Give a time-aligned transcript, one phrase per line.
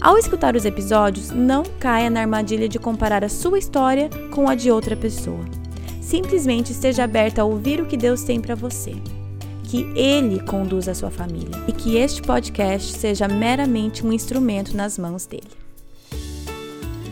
[0.00, 4.54] Ao escutar os episódios, não caia na armadilha de comparar a sua história com a
[4.54, 5.44] de outra pessoa.
[6.00, 8.94] Simplesmente esteja aberta a ouvir o que Deus tem para você.
[9.64, 14.96] Que Ele conduza a sua família e que este podcast seja meramente um instrumento nas
[14.96, 15.50] mãos dele.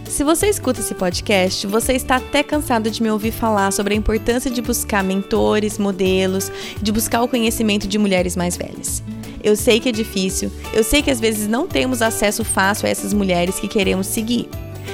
[0.09, 3.96] Se você escuta esse podcast, você está até cansado de me ouvir falar sobre a
[3.96, 9.02] importância de buscar mentores, modelos, de buscar o conhecimento de mulheres mais velhas.
[9.46, 12.91] Eu sei que é difícil, eu sei que às vezes não temos acesso fácil a
[12.91, 14.48] essas mulheres que queremos seguir.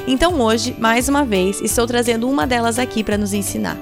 [0.07, 3.79] Então hoje, mais uma vez, estou trazendo uma delas aqui para nos ensinar.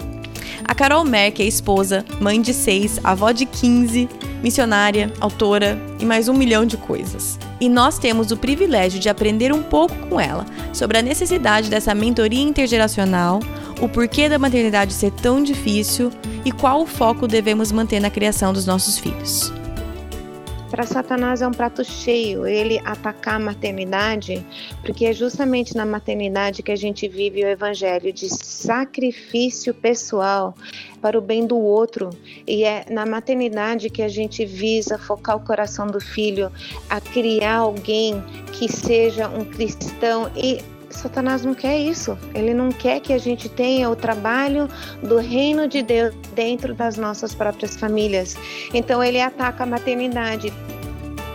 [0.64, 4.08] A Carol Merck é esposa, mãe de seis, avó de 15,
[4.44, 7.36] missionária, autora e mais um milhão de coisas.
[7.60, 11.96] E nós temos o privilégio de aprender um pouco com ela sobre a necessidade dessa
[11.96, 13.40] mentoria intergeracional,
[13.80, 16.12] o porquê da maternidade ser tão difícil
[16.44, 19.52] e qual o foco devemos manter na criação dos nossos filhos.
[20.70, 24.46] Para Satanás é um prato cheio ele atacar a maternidade,
[24.82, 30.54] porque é justamente na maternidade que a gente vive o evangelho de sacrifício pessoal
[31.02, 32.10] para o bem do outro.
[32.46, 36.52] E é na maternidade que a gente visa focar o coração do filho
[36.88, 42.18] a criar alguém que seja um cristão e Satanás não quer isso.
[42.34, 44.68] Ele não quer que a gente tenha o trabalho
[45.02, 48.36] do reino de Deus dentro das nossas próprias famílias.
[48.74, 50.52] Então ele ataca a maternidade.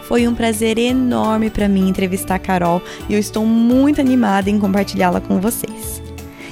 [0.03, 4.59] Foi um prazer enorme para mim entrevistar a Carol e eu estou muito animada em
[4.59, 6.01] compartilhá-la com vocês.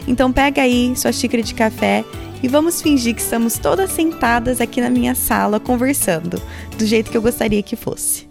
[0.07, 2.03] Então pega aí sua xícara de café
[2.41, 6.42] e vamos fingir que estamos todas sentadas aqui na minha sala conversando,
[6.77, 8.27] do jeito que eu gostaria que fosse.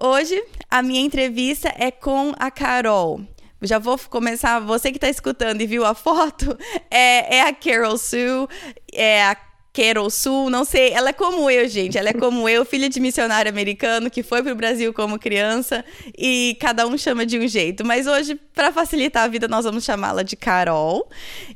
[0.00, 0.42] Hoje
[0.72, 3.20] a minha entrevista é com a Carol.
[3.60, 4.58] Já vou começar.
[4.60, 6.56] Você que está escutando e viu a foto,
[6.90, 8.48] é, é a Carol Sue,
[8.90, 9.36] é a
[9.72, 10.92] Carol Sul, não sei.
[10.92, 11.96] Ela é como eu, gente.
[11.96, 15.82] Ela é como eu, filha de missionário americano que foi para o Brasil como criança
[16.16, 17.84] e cada um chama de um jeito.
[17.84, 21.08] Mas hoje, para facilitar a vida, nós vamos chamá-la de Carol.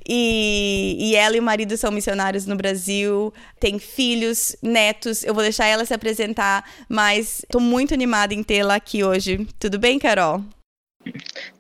[0.09, 5.23] E, e ela e o marido são missionários no Brasil, tem filhos, netos.
[5.23, 9.47] Eu vou deixar ela se apresentar, mas estou muito animada em tê-la aqui hoje.
[9.59, 10.43] Tudo bem, Carol?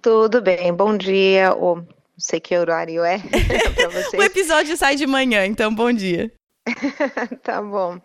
[0.00, 0.72] Tudo bem.
[0.72, 1.86] Bom dia, ou não
[2.18, 3.18] sei que horário é
[3.76, 4.14] para vocês.
[4.14, 6.32] o episódio sai de manhã, então bom dia.
[7.42, 8.00] tá bom.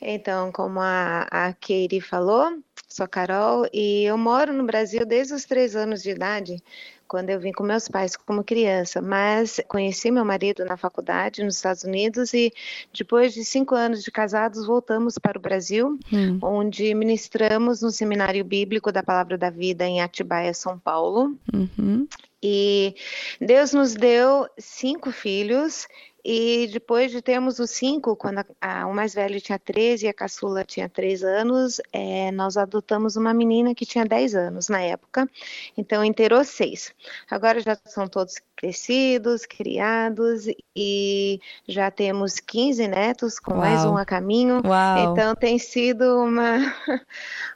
[0.00, 5.44] Então, como a, a Katie falou, sou Carol e eu moro no Brasil desde os
[5.44, 6.62] três anos de idade,
[7.06, 9.02] quando eu vim com meus pais como criança.
[9.02, 12.52] Mas conheci meu marido na faculdade nos Estados Unidos e
[12.96, 16.38] depois de cinco anos de casados voltamos para o Brasil, hum.
[16.42, 21.36] onde ministramos no Seminário Bíblico da Palavra da Vida em Atibaia, São Paulo.
[21.52, 22.08] Uhum.
[22.42, 22.94] E
[23.40, 25.86] Deus nos deu cinco filhos
[26.28, 30.08] e depois de termos os cinco, quando a, a, o mais velho tinha 13 e
[30.08, 34.80] a caçula tinha 3 anos, é, nós adotamos uma menina que tinha 10 anos na
[34.80, 35.30] época,
[35.78, 36.92] então inteirou seis.
[37.30, 43.60] Agora já são todos crescidos, criados e já temos 15 netos com Uau.
[43.60, 44.62] mais um a caminho.
[44.64, 45.12] Uau.
[45.12, 46.56] Então tem sido uma,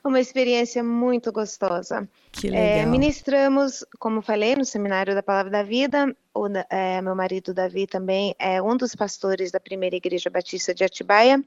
[0.04, 2.09] uma experiência muito gostosa.
[2.30, 2.66] Que é, legal.
[2.66, 6.14] É, ministramos, como falei, no Seminário da Palavra da Vida.
[6.32, 10.84] O, é, meu marido Davi também é um dos pastores da primeira Igreja Batista de
[10.84, 11.42] Atibaia.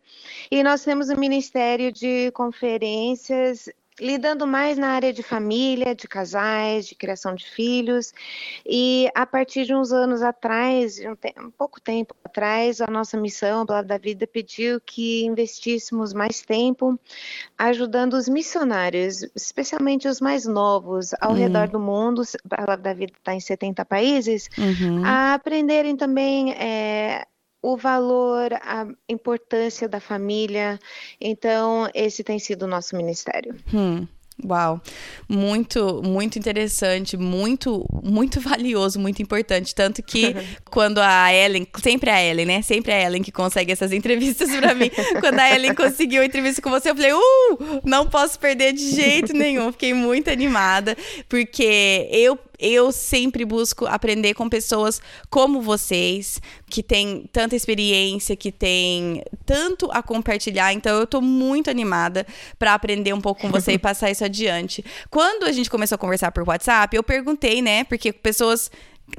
[0.52, 3.70] E nós temos um ministério de conferências
[4.00, 8.14] lidando mais na área de família, de casais, de criação de filhos.
[8.66, 13.18] E a partir de uns anos atrás, um, te um pouco tempo atrás, a nossa
[13.18, 17.00] missão, a Palavra da Vida, pediu que investíssemos mais tempo
[17.58, 21.38] ajudando os missionários, especialmente os mais novos, ao uhum.
[21.38, 22.24] redor do mundo.
[22.46, 25.06] A Palavra da Vida está em 70 países, uhum.
[25.06, 26.54] a aprenderem também.
[26.54, 27.26] É,
[27.64, 30.78] o valor, a importância da família.
[31.20, 33.56] Então, esse tem sido o nosso ministério.
[33.74, 34.06] Hum.
[34.44, 34.82] Uau,
[35.30, 39.74] muito, muito interessante, muito, muito valioso, muito importante.
[39.74, 40.36] Tanto que
[40.70, 42.62] quando a Ellen, sempre a Ellen, né?
[42.62, 44.90] Sempre a Ellen que consegue essas entrevistas para mim.
[45.22, 48.90] quando a Ellen conseguiu a entrevista com você, eu falei, uh, não posso perder de
[48.90, 49.72] jeito nenhum.
[49.72, 50.98] Fiquei muito animada,
[51.30, 58.52] porque eu eu sempre busco aprender com pessoas como vocês, que têm tanta experiência, que
[58.52, 60.72] têm tanto a compartilhar.
[60.72, 62.26] Então, eu tô muito animada
[62.58, 64.84] para aprender um pouco com você e passar isso adiante.
[65.10, 67.84] Quando a gente começou a conversar por WhatsApp, eu perguntei, né?
[67.84, 68.72] Porque pessoas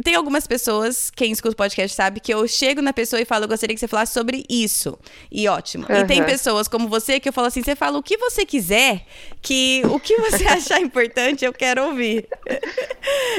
[0.03, 3.45] tem algumas pessoas, quem escuta o podcast sabe, que eu chego na pessoa e falo,
[3.45, 4.99] eu gostaria que você falasse sobre isso.
[5.31, 5.87] E ótimo.
[5.89, 6.01] Uhum.
[6.01, 9.05] E tem pessoas como você que eu falo assim, você fala o que você quiser,
[9.41, 12.27] que o que você achar importante eu quero ouvir.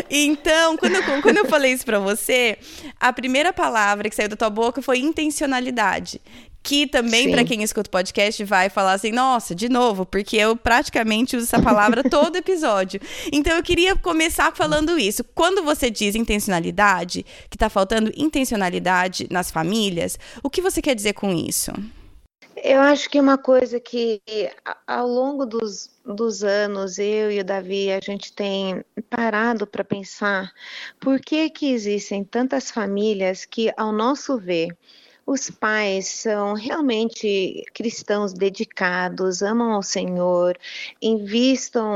[0.10, 2.58] então, quando eu, quando eu falei isso pra você,
[3.00, 6.22] a primeira palavra que saiu da tua boca foi intencionalidade
[6.66, 10.56] que também para quem escuta o podcast vai falar assim, nossa, de novo, porque eu
[10.56, 13.00] praticamente uso essa palavra todo episódio.
[13.32, 15.24] Então eu queria começar falando isso.
[15.24, 21.14] Quando você diz intencionalidade, que está faltando intencionalidade nas famílias, o que você quer dizer
[21.14, 21.72] com isso?
[22.56, 24.20] Eu acho que uma coisa que
[24.88, 30.52] ao longo dos, dos anos, eu e o Davi, a gente tem parado para pensar
[31.00, 34.76] por que que existem tantas famílias que, ao nosso ver,
[35.26, 40.58] os pais são realmente cristãos dedicados, amam ao Senhor,
[41.02, 41.90] investam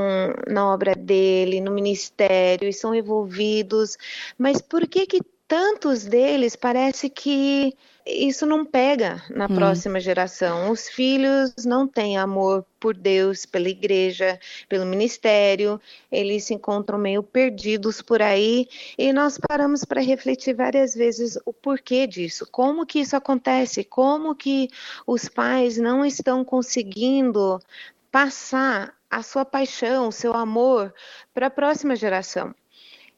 [0.48, 3.98] na obra dele, no ministério e são envolvidos,
[4.38, 7.76] mas por que que tantos deles parece que
[8.10, 9.56] isso não pega na hum.
[9.56, 10.72] próxima geração.
[10.72, 15.80] Os filhos não têm amor por Deus, pela igreja, pelo ministério,
[16.12, 18.68] eles se encontram meio perdidos por aí
[18.98, 24.34] e nós paramos para refletir várias vezes o porquê disso, como que isso acontece, como
[24.34, 24.70] que
[25.06, 27.60] os pais não estão conseguindo
[28.12, 30.94] passar a sua paixão, o seu amor
[31.34, 32.54] para a próxima geração.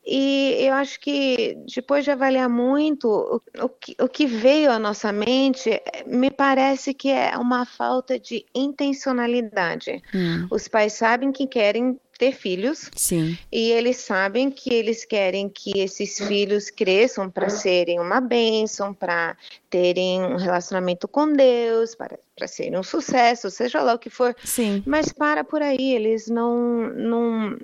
[0.06, 4.80] E eu acho que depois de avaliar muito o, o, que, o que veio à
[4.80, 5.70] nossa mente,
[6.08, 10.02] me parece que é uma falta de intencionalidade.
[10.14, 10.48] Hum.
[10.50, 12.90] Os pais sabem que querem ter filhos.
[12.96, 13.36] Sim.
[13.52, 19.36] E eles sabem que eles querem que esses filhos cresçam para serem uma bênção, para
[19.72, 24.36] terem um relacionamento com Deus, para, para serem um sucesso, seja lá o que for.
[24.44, 24.84] Sim.
[24.86, 27.58] Mas para por aí, eles não, não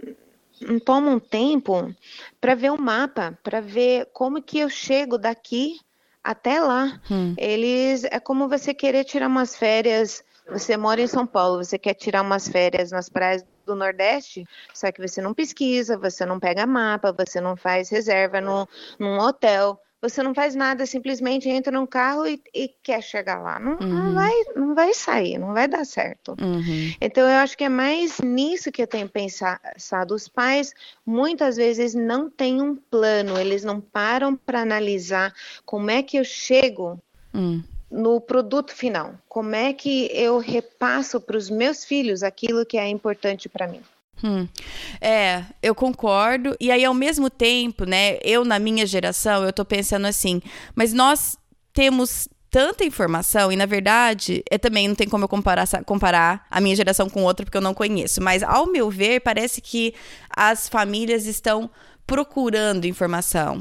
[0.83, 1.93] toma um tempo
[2.39, 5.79] para ver o mapa, para ver como que eu chego daqui
[6.23, 6.99] até lá.
[7.09, 7.35] Hum.
[7.37, 10.23] Eles é como você querer tirar umas férias.
[10.49, 14.89] Você mora em São Paulo, você quer tirar umas férias nas praias do Nordeste, só
[14.91, 18.65] que você não pesquisa, você não pega mapa, você não faz reserva no,
[18.97, 23.59] num hotel você não faz nada, simplesmente entra num carro e, e quer chegar lá.
[23.59, 23.87] Não, uhum.
[23.87, 26.35] não, vai, não vai sair, não vai dar certo.
[26.39, 26.93] Uhum.
[27.01, 30.13] Então, eu acho que é mais nisso que eu tenho pensado.
[30.13, 30.73] Os pais,
[31.05, 35.33] muitas vezes, não têm um plano, eles não param para analisar
[35.65, 36.99] como é que eu chego.
[37.33, 39.15] Uhum no produto final?
[39.29, 43.81] Como é que eu repasso para os meus filhos aquilo que é importante para mim?
[44.23, 44.47] Hum.
[44.99, 46.55] É, eu concordo.
[46.59, 50.41] E aí, ao mesmo tempo, né, eu na minha geração, eu tô pensando assim,
[50.75, 51.37] mas nós
[51.73, 56.61] temos tanta informação, e na verdade, eu também não tem como eu comparar, comparar a
[56.61, 58.21] minha geração com outra, porque eu não conheço.
[58.21, 59.93] Mas, ao meu ver, parece que
[60.35, 61.69] as famílias estão
[62.07, 63.59] procurando informação.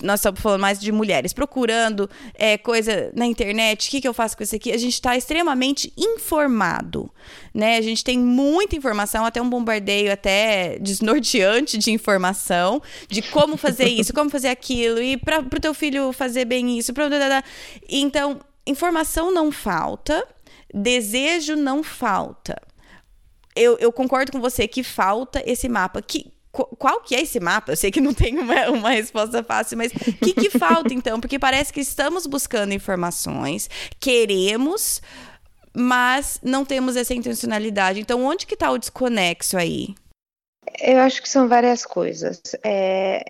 [0.00, 4.14] Nós estamos falando mais de mulheres, procurando é, coisa na internet, o que, que eu
[4.14, 4.70] faço com isso aqui?
[4.70, 7.12] A gente está extremamente informado,
[7.52, 7.76] né?
[7.76, 13.88] A gente tem muita informação, até um bombardeio até desnorteante de informação, de como fazer
[13.88, 16.94] isso, como fazer aquilo, e para o teu filho fazer bem isso.
[16.94, 17.08] Pra...
[17.88, 20.24] Então, informação não falta,
[20.72, 22.62] desejo não falta.
[23.56, 26.00] Eu, eu concordo com você que falta esse mapa.
[26.00, 26.32] Que,
[26.64, 27.72] qual que é esse mapa?
[27.72, 31.20] Eu sei que não tem uma, uma resposta fácil, mas o que, que falta então?
[31.20, 33.68] Porque parece que estamos buscando informações,
[34.00, 35.00] queremos,
[35.74, 38.00] mas não temos essa intencionalidade.
[38.00, 39.94] Então, onde que está o desconexo aí?
[40.80, 42.40] Eu acho que são várias coisas.
[42.62, 43.24] É,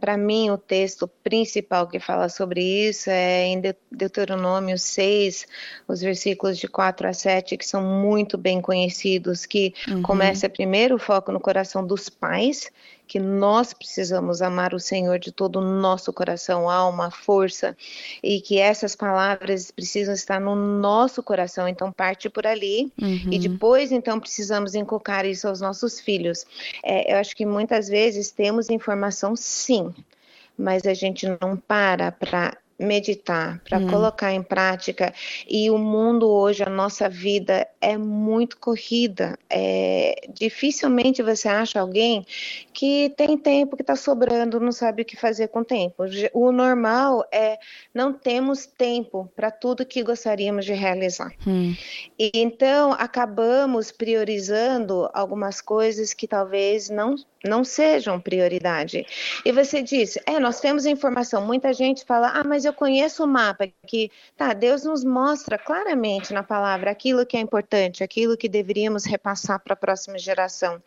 [0.00, 5.46] Para mim, o texto principal que fala sobre isso é em Deuteronômio 6,
[5.86, 10.02] os versículos de 4 a 7, que são muito bem conhecidos, que uhum.
[10.02, 12.70] começa primeiro o foco no coração dos pais,
[13.06, 17.76] que nós precisamos amar o Senhor de todo o nosso coração, alma, força,
[18.22, 21.68] e que essas palavras precisam estar no nosso coração.
[21.68, 23.30] Então, parte por ali, uhum.
[23.32, 26.44] e depois, então, precisamos inculcar isso aos nossos filhos.
[26.82, 29.94] É, eu acho que muitas vezes temos informação, sim,
[30.58, 33.88] mas a gente não para para meditar, para hum.
[33.88, 35.12] colocar em prática.
[35.48, 39.38] E o mundo hoje, a nossa vida é muito corrida.
[39.48, 42.26] É, dificilmente você acha alguém
[42.72, 46.04] que tem tempo que está sobrando, não sabe o que fazer com o tempo.
[46.34, 47.58] O normal é
[47.94, 51.32] não temos tempo para tudo que gostaríamos de realizar.
[51.46, 51.74] Hum.
[52.18, 57.16] E então acabamos priorizando algumas coisas que talvez não
[57.46, 59.06] não sejam prioridade.
[59.44, 61.46] E você disse, é, nós temos informação.
[61.46, 66.32] Muita gente fala, ah, mas eu conheço o mapa que, tá, Deus nos mostra claramente
[66.32, 70.82] na palavra aquilo que é importante, aquilo que deveríamos repassar para a próxima geração.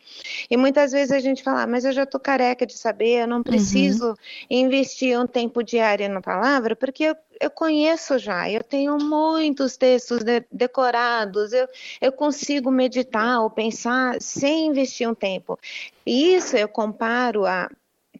[0.50, 3.26] E muitas vezes a gente fala, ah, mas eu já estou careca de saber, eu
[3.26, 4.14] não preciso uhum.
[4.50, 10.22] investir um tempo diário na palavra, porque eu eu conheço já, eu tenho muitos textos
[10.22, 11.66] de, decorados, eu,
[11.98, 15.58] eu consigo meditar ou pensar sem investir um tempo.
[16.04, 17.70] E isso eu comparo a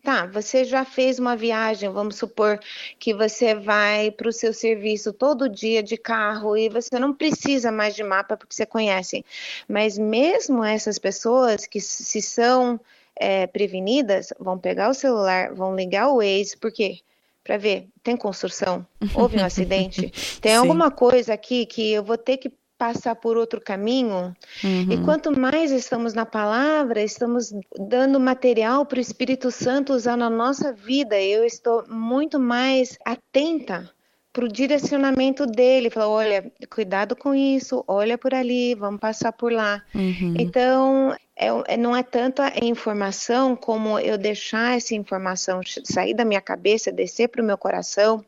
[0.02, 2.58] Tá, você já fez uma viagem, vamos supor
[2.98, 7.70] que você vai para o seu serviço todo dia de carro e você não precisa
[7.70, 9.24] mais de mapa porque você conhece.
[9.68, 12.80] Mas mesmo essas pessoas que se são
[13.14, 17.00] é, prevenidas, vão pegar o celular, vão ligar o Waze, por quê?
[17.44, 18.86] Para ver, tem construção?
[19.14, 20.10] Houve um acidente?
[20.40, 20.58] Tem Sim.
[20.58, 22.50] alguma coisa aqui que eu vou ter que
[22.80, 24.34] passar por outro caminho.
[24.64, 24.86] Uhum.
[24.90, 30.30] E quanto mais estamos na palavra, estamos dando material para o Espírito Santo usar na
[30.30, 31.20] nossa vida.
[31.20, 33.90] Eu estou muito mais atenta
[34.32, 35.90] para o direcionamento dele.
[35.90, 39.82] Falou, olha, cuidado com isso, olha por ali, vamos passar por lá.
[39.94, 40.34] Uhum.
[40.38, 46.22] Então, é, é, não é tanto a informação como eu deixar essa informação sair da
[46.22, 48.22] minha cabeça, descer para o meu coração,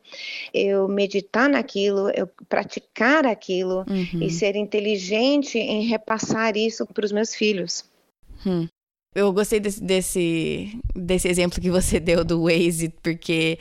[0.51, 4.23] eu meditar naquilo, eu praticar aquilo uhum.
[4.23, 7.85] e ser inteligente em repassar isso para os meus filhos.
[8.43, 8.67] Hum.
[9.13, 13.59] Eu gostei desse, desse, desse exemplo que você deu do Waze, porque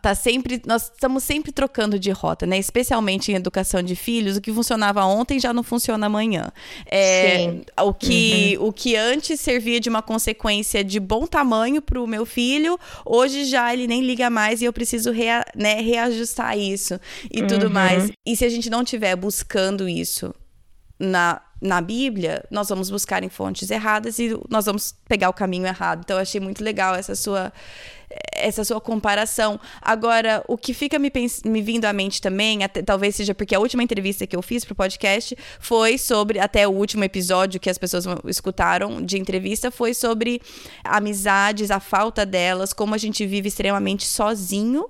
[0.00, 2.58] tá sempre, nós estamos sempre trocando de rota, né?
[2.58, 6.50] Especialmente em educação de filhos, o que funcionava ontem já não funciona amanhã.
[6.86, 7.62] É, Sim.
[7.80, 8.68] O que, uhum.
[8.68, 13.44] o que antes servia de uma consequência de bom tamanho para o meu filho, hoje
[13.44, 16.98] já ele nem liga mais e eu preciso rea, né, reajustar isso
[17.30, 17.46] e uhum.
[17.46, 18.10] tudo mais.
[18.26, 20.34] E se a gente não estiver buscando isso
[20.98, 25.64] na na Bíblia, nós vamos buscar em fontes erradas e nós vamos pegar o caminho
[25.64, 26.00] errado.
[26.04, 27.52] Então, eu achei muito legal essa sua
[28.34, 29.58] essa sua comparação.
[29.80, 31.10] Agora, o que fica me,
[31.44, 34.64] me vindo à mente também, até, talvez seja porque a última entrevista que eu fiz
[34.64, 39.94] pro podcast foi sobre, até o último episódio que as pessoas escutaram de entrevista, foi
[39.94, 40.40] sobre
[40.84, 44.88] amizades, a falta delas, como a gente vive extremamente sozinho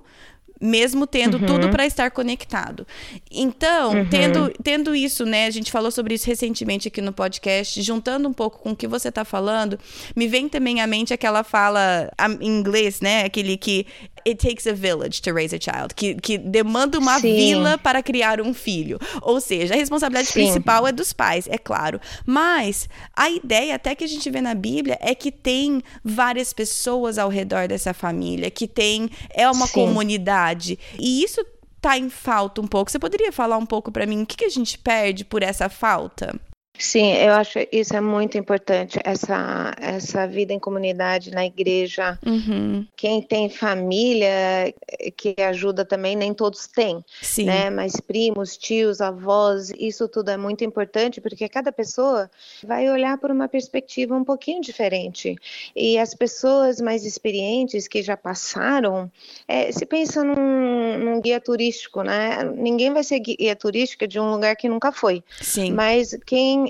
[0.59, 1.45] mesmo tendo uhum.
[1.45, 2.87] tudo para estar conectado.
[3.31, 4.09] Então, uhum.
[4.09, 5.45] tendo, tendo isso, né?
[5.45, 8.87] A gente falou sobre isso recentemente aqui no podcast, juntando um pouco com o que
[8.87, 9.79] você está falando,
[10.15, 13.25] me vem também à mente aquela fala em inglês, né?
[13.25, 13.85] Aquele que
[14.25, 17.35] it takes a village to raise a child, que, que demanda uma Sim.
[17.35, 18.99] vila para criar um filho.
[19.21, 20.33] Ou seja, a responsabilidade Sim.
[20.33, 21.99] principal é dos pais, é claro.
[22.25, 27.17] Mas a ideia, até que a gente vê na Bíblia, é que tem várias pessoas
[27.17, 29.73] ao redor dessa família, que tem é uma Sim.
[29.73, 30.79] comunidade.
[30.99, 31.45] E isso
[31.81, 32.89] tá em falta um pouco.
[32.89, 35.67] Você poderia falar um pouco para mim o que, que a gente perde por essa
[35.67, 36.33] falta?
[36.77, 42.17] Sim, eu acho isso é muito importante, essa, essa vida em comunidade na igreja.
[42.25, 42.85] Uhum.
[42.97, 44.73] Quem tem família
[45.15, 47.45] que ajuda também, nem todos têm, Sim.
[47.45, 47.69] né?
[47.69, 52.29] Mas primos, tios, avós, isso tudo é muito importante, porque cada pessoa
[52.63, 55.35] vai olhar por uma perspectiva um pouquinho diferente.
[55.75, 59.11] E as pessoas mais experientes que já passaram,
[59.47, 62.43] é, se pensa num, num guia turístico, né?
[62.55, 65.23] Ninguém vai ser guia turística de um lugar que nunca foi.
[65.39, 65.71] Sim.
[65.71, 66.62] Mas quem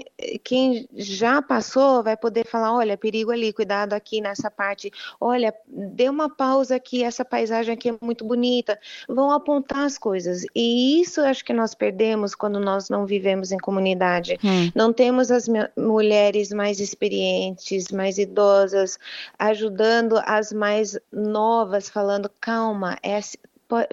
[0.44, 6.10] quem, já passou vai poder falar, olha, perigo ali, cuidado aqui nessa parte, olha, dê
[6.10, 10.46] uma pausa aqui, essa paisagem aqui é muito bonita, vão apontar as coisas.
[10.56, 14.38] E isso acho que nós perdemos quando nós não vivemos em comunidade.
[14.44, 14.72] Hum.
[14.76, 15.48] Não temos as
[15.78, 18.98] mulheres mais experientes, mais idosas,
[19.38, 23.20] ajudando as mais novas, falando, calma, é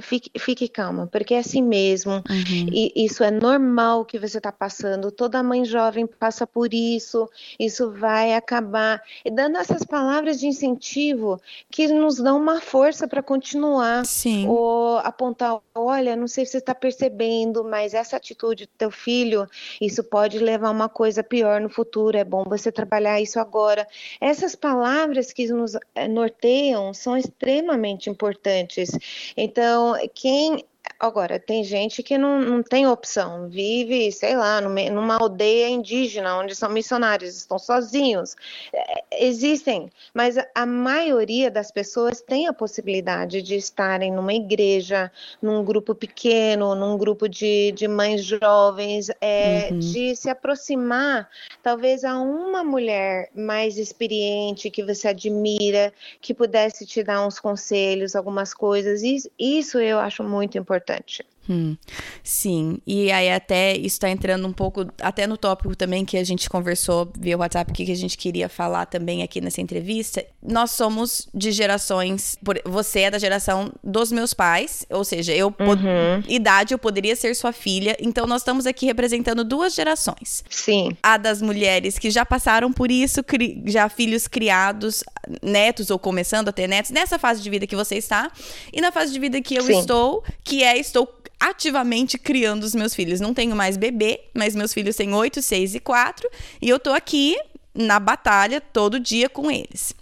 [0.00, 2.12] fique, fique calma, porque é assim mesmo.
[2.12, 2.66] Uhum.
[2.72, 5.10] E isso é normal que você está passando.
[5.10, 7.28] Toda mãe jovem passa por isso.
[7.58, 9.02] Isso vai acabar.
[9.24, 14.04] E dando essas palavras de incentivo que nos dão uma força para continuar.
[14.04, 14.46] Sim.
[14.48, 19.48] Ou apontar, olha, não sei se você está percebendo, mas essa atitude do teu filho,
[19.80, 22.16] isso pode levar a uma coisa pior no futuro.
[22.16, 23.86] É bom você trabalhar isso agora.
[24.20, 28.90] Essas palavras que nos eh, norteiam são extremamente importantes.
[29.36, 30.64] Então então, quem.
[31.00, 36.54] Agora, tem gente que não, não tem opção, vive, sei lá, numa aldeia indígena, onde
[36.54, 38.36] são missionários, estão sozinhos.
[38.70, 45.64] É, existem, mas a maioria das pessoas tem a possibilidade de estarem numa igreja, num
[45.64, 49.78] grupo pequeno, num grupo de, de mães jovens, é, uhum.
[49.78, 51.30] de se aproximar,
[51.62, 58.14] talvez a uma mulher mais experiente que você admira, que pudesse te dar uns conselhos,
[58.14, 59.02] algumas coisas.
[59.02, 60.89] Isso, isso eu acho muito importante.
[60.90, 61.76] attention Hum,
[62.22, 66.22] sim, e aí até isso está entrando um pouco, até no tópico também que a
[66.22, 70.24] gente conversou via WhatsApp, que a gente queria falar também aqui nessa entrevista.
[70.42, 76.22] Nós somos de gerações, você é da geração dos meus pais, ou seja, eu, uhum.
[76.28, 80.44] idade, eu poderia ser sua filha, então nós estamos aqui representando duas gerações.
[80.48, 80.96] Sim.
[81.02, 83.22] A das mulheres que já passaram por isso,
[83.66, 85.02] já filhos criados,
[85.42, 88.30] netos ou começando a ter netos, nessa fase de vida que você está,
[88.72, 89.78] e na fase de vida que eu Sim.
[89.80, 93.18] estou, que é estou ativamente criando os meus filhos.
[93.18, 96.28] Não tenho mais bebê, mas meus filhos têm 8, 6 e 4.
[96.60, 97.36] E eu tô aqui
[97.74, 99.94] na batalha todo dia com eles.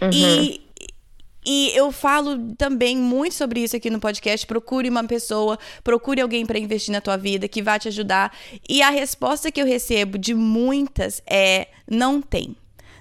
[0.00, 0.10] Uhum.
[0.12, 0.60] E,
[1.44, 4.46] e eu falo também muito sobre isso aqui no podcast.
[4.46, 8.32] Procure uma pessoa, procure alguém para investir na tua vida que vai te ajudar.
[8.68, 12.56] E a resposta que eu recebo de muitas é: não tem.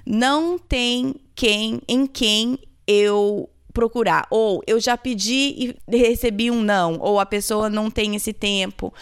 [0.05, 4.27] Não tem quem em quem eu procurar.
[4.29, 8.93] Ou eu já pedi e recebi um não, ou a pessoa não tem esse tempo.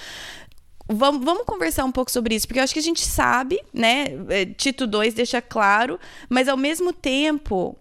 [0.87, 4.05] Vamos, vamos conversar um pouco sobre isso, porque eu acho que a gente sabe, né?
[4.29, 5.99] É, Tito 2 deixa claro,
[6.29, 7.77] mas ao mesmo tempo,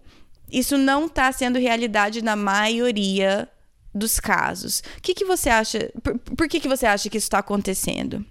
[0.51, 3.49] isso não está sendo realidade na maioria
[3.93, 4.81] dos casos.
[4.97, 5.91] O que, que você acha?
[6.01, 8.25] Por, por que, que você acha que isso está acontecendo?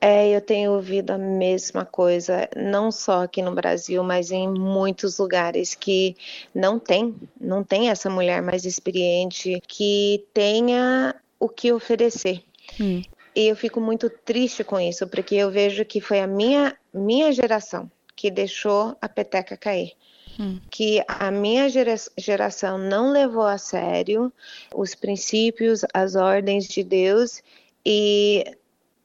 [0.00, 5.18] É, eu tenho ouvido a mesma coisa, não só aqui no Brasil, mas em muitos
[5.18, 6.16] lugares que
[6.54, 12.42] não tem, não tem essa mulher mais experiente que tenha o que oferecer.
[12.80, 13.02] Hum.
[13.34, 17.32] E eu fico muito triste com isso, porque eu vejo que foi a minha, minha
[17.32, 19.92] geração que deixou a peteca cair.
[20.38, 20.58] Hum.
[20.70, 21.68] Que a minha
[22.18, 24.32] geração não levou a sério
[24.74, 27.42] os princípios, as ordens de Deus
[27.84, 28.44] e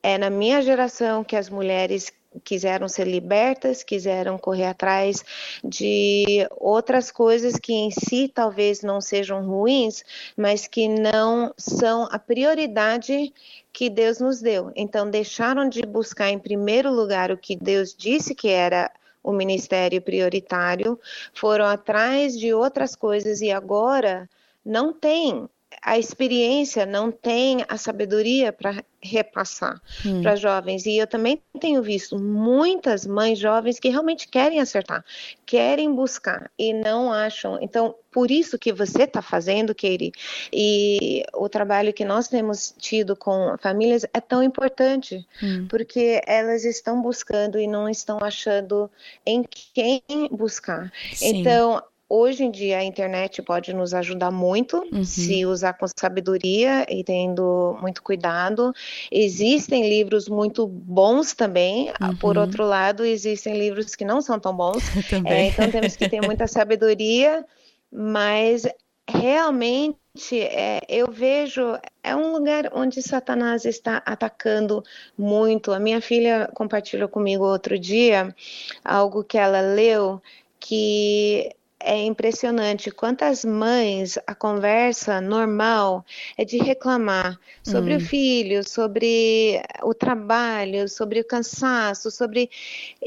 [0.04, 2.12] é na minha geração que as mulheres
[2.44, 5.24] quiseram ser libertas, quiseram correr atrás
[5.64, 10.04] de outras coisas que em si talvez não sejam ruins,
[10.38, 13.34] mas que não são a prioridade
[13.74, 14.72] que Deus nos deu.
[14.76, 18.90] Então deixaram de buscar em primeiro lugar o que Deus disse que era
[19.24, 21.00] o ministério prioritário,
[21.34, 24.28] foram atrás de outras coisas e agora
[24.66, 25.48] não tem
[25.82, 30.22] a experiência, não tem a sabedoria para repassar hum.
[30.22, 30.86] para jovens.
[30.86, 35.04] E eu também tenho visto muitas mães jovens que realmente querem acertar,
[35.46, 37.58] querem buscar e não acham.
[37.62, 40.12] Então, por isso que você está fazendo, Katie,
[40.52, 45.66] e o trabalho que nós temos tido com famílias é tão importante, hum.
[45.70, 48.90] porque elas estão buscando e não estão achando
[49.26, 49.44] em
[49.74, 50.92] quem buscar.
[51.14, 51.38] Sim.
[51.38, 51.82] Então,
[52.14, 55.02] Hoje em dia a internet pode nos ajudar muito uhum.
[55.02, 58.74] se usar com sabedoria e tendo muito cuidado.
[59.10, 61.90] Existem livros muito bons também.
[62.02, 62.14] Uhum.
[62.18, 64.84] Por outro lado, existem livros que não são tão bons.
[65.26, 67.46] é, então temos que ter muita sabedoria,
[67.90, 68.68] mas
[69.10, 69.98] realmente
[70.34, 74.84] é, eu vejo é um lugar onde Satanás está atacando
[75.18, 75.72] muito.
[75.72, 78.36] A minha filha compartilhou comigo outro dia
[78.84, 80.22] algo que ela leu
[80.60, 86.06] que é impressionante quantas mães a conversa normal
[86.38, 87.98] é de reclamar sobre hum.
[87.98, 92.50] o filho, sobre o trabalho, sobre o cansaço, sobre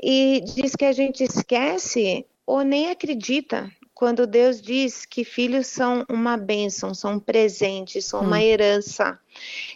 [0.02, 6.04] e diz que a gente esquece ou nem acredita quando Deus diz que filhos são
[6.08, 8.26] uma bênção, são um presente, são hum.
[8.26, 9.18] uma herança.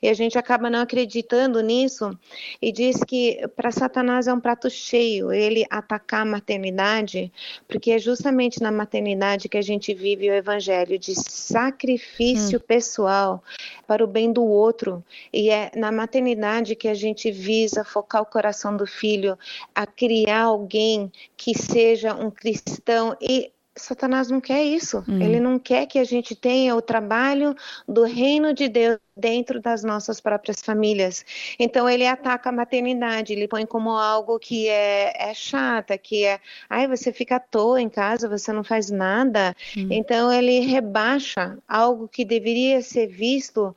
[0.02, 2.16] E a gente acaba não acreditando nisso
[2.60, 7.32] e diz que para Satanás é um prato cheio ele atacar a maternidade,
[7.66, 12.62] porque é justamente na maternidade que a gente vive o evangelho de sacrifício hum.
[12.66, 13.42] pessoal
[13.86, 15.04] para o bem do outro.
[15.32, 19.38] E é na maternidade que a gente visa focar o coração do filho
[19.74, 25.04] a criar alguém que seja um cristão e Satanás não quer isso.
[25.08, 25.20] Uhum.
[25.20, 27.54] Ele não quer que a gente tenha o trabalho
[27.86, 31.24] do reino de Deus dentro das nossas próprias famílias.
[31.58, 36.40] Então ele ataca a maternidade, ele põe como algo que é, é chata, que é,
[36.70, 39.54] ai, você fica à toa em casa, você não faz nada.
[39.76, 39.88] Uhum.
[39.90, 43.74] Então ele rebaixa algo que deveria ser visto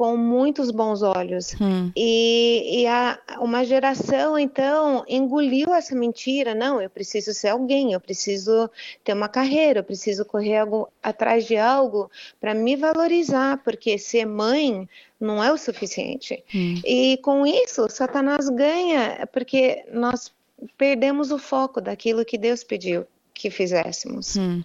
[0.00, 1.52] com muitos bons olhos.
[1.60, 1.92] Uhum.
[1.94, 6.54] E, e a, uma geração, então, engoliu essa mentira.
[6.54, 8.70] Não, eu preciso ser alguém, eu preciso
[9.04, 14.24] ter uma carreira, eu preciso correr algo, atrás de algo para me valorizar, porque ser
[14.24, 14.79] mãe
[15.20, 16.42] não é o suficiente.
[16.54, 16.80] Hum.
[16.84, 20.32] E com isso, Satanás ganha, porque nós
[20.76, 24.36] perdemos o foco daquilo que Deus pediu que fizéssemos.
[24.36, 24.62] Hum.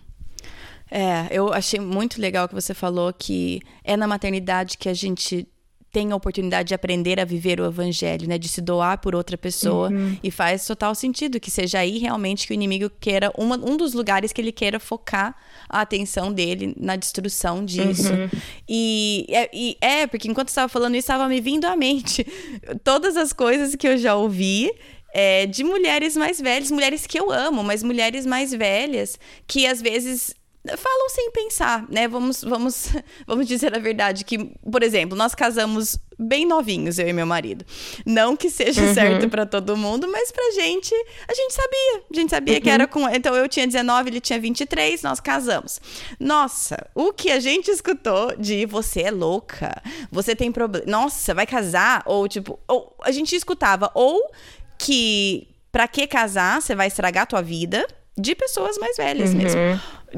[0.91, 5.47] É, eu achei muito legal que você falou que é na maternidade que a gente
[5.95, 8.37] tem a oportunidade de aprender a viver o evangelho, né?
[8.37, 9.89] De se doar por outra pessoa.
[9.89, 10.17] Uhum.
[10.21, 13.93] E faz total sentido que seja aí realmente que o inimigo queira, uma, um dos
[13.93, 15.33] lugares que ele queira focar
[15.69, 18.11] a atenção dele na destruição disso.
[18.11, 18.29] Uhum.
[18.67, 22.27] E, é, e, é, porque enquanto estava falando isso, estava me vindo à mente
[22.83, 24.69] todas as coisas que eu já ouvi.
[25.17, 29.81] É, de mulheres mais velhas, mulheres que eu amo, mas mulheres mais velhas que às
[29.81, 30.35] vezes
[30.77, 32.07] falam sem pensar, né?
[32.07, 32.89] Vamos, vamos,
[33.27, 34.37] vamos dizer a verdade que,
[34.69, 37.65] por exemplo, nós casamos bem novinhos, eu e meu marido.
[38.05, 38.93] Não que seja uhum.
[38.93, 40.93] certo para todo mundo, mas pra gente,
[41.27, 42.03] a gente sabia.
[42.11, 42.61] A gente sabia uhum.
[42.61, 43.07] que era com.
[43.09, 45.79] Então eu tinha 19, ele tinha 23, nós casamos.
[46.19, 50.85] Nossa, o que a gente escutou de você é louca, você tem problema.
[50.87, 52.01] Nossa, vai casar?
[52.05, 54.31] Ou tipo, ou, a gente escutava ou
[54.77, 56.61] que pra que casar?
[56.61, 57.85] Você vai estragar a tua vida
[58.17, 59.37] de pessoas mais velhas uhum.
[59.37, 59.59] mesmo.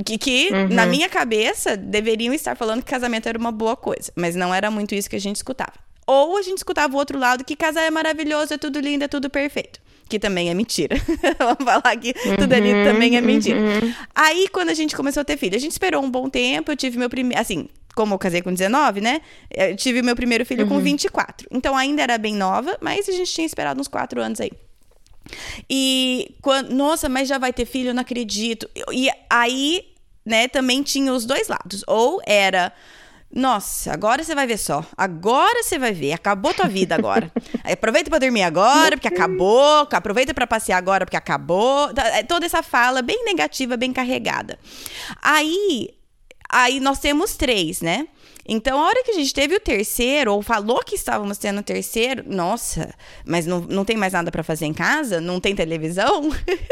[0.06, 0.68] Que, que uhum.
[0.70, 4.12] na minha cabeça, deveriam estar falando que casamento era uma boa coisa.
[4.16, 5.74] Mas não era muito isso que a gente escutava.
[6.06, 9.08] Ou a gente escutava o outro lado, que casar é maravilhoso, é tudo lindo, é
[9.08, 9.82] tudo perfeito.
[10.08, 10.96] Que também é mentira.
[11.38, 13.60] Vamos falar que uhum, tudo ali também é mentira.
[13.60, 13.94] Uhum.
[14.16, 16.78] Aí, quando a gente começou a ter filho, a gente esperou um bom tempo, eu
[16.78, 17.42] tive meu primeiro.
[17.42, 19.20] Assim, como eu casei com 19, né?
[19.54, 21.48] Eu tive meu primeiro filho com 24.
[21.52, 21.58] Uhum.
[21.58, 24.52] Então ainda era bem nova, mas a gente tinha esperado uns 4 anos aí.
[25.70, 28.70] E quando, nossa, mas já vai ter filho, eu não acredito.
[28.92, 29.84] E aí,
[30.26, 31.84] né, também tinha os dois lados.
[31.88, 32.74] Ou era
[33.30, 34.86] nossa, agora você vai ver só.
[34.96, 36.14] Agora você vai ver.
[36.14, 37.32] Acabou tua vida agora.
[37.64, 39.88] aproveita para dormir agora, porque acabou.
[39.92, 41.94] Aproveita para passear agora, porque acabou.
[41.94, 44.58] Tá, é toda essa fala bem negativa, bem carregada.
[45.22, 45.90] Aí,
[46.50, 48.08] aí nós temos três, né?
[48.48, 51.64] Então, a hora que a gente teve o terceiro, ou falou que estávamos tendo o
[51.64, 52.94] terceiro, nossa,
[53.26, 55.20] mas não, não tem mais nada para fazer em casa?
[55.20, 56.30] Não tem televisão?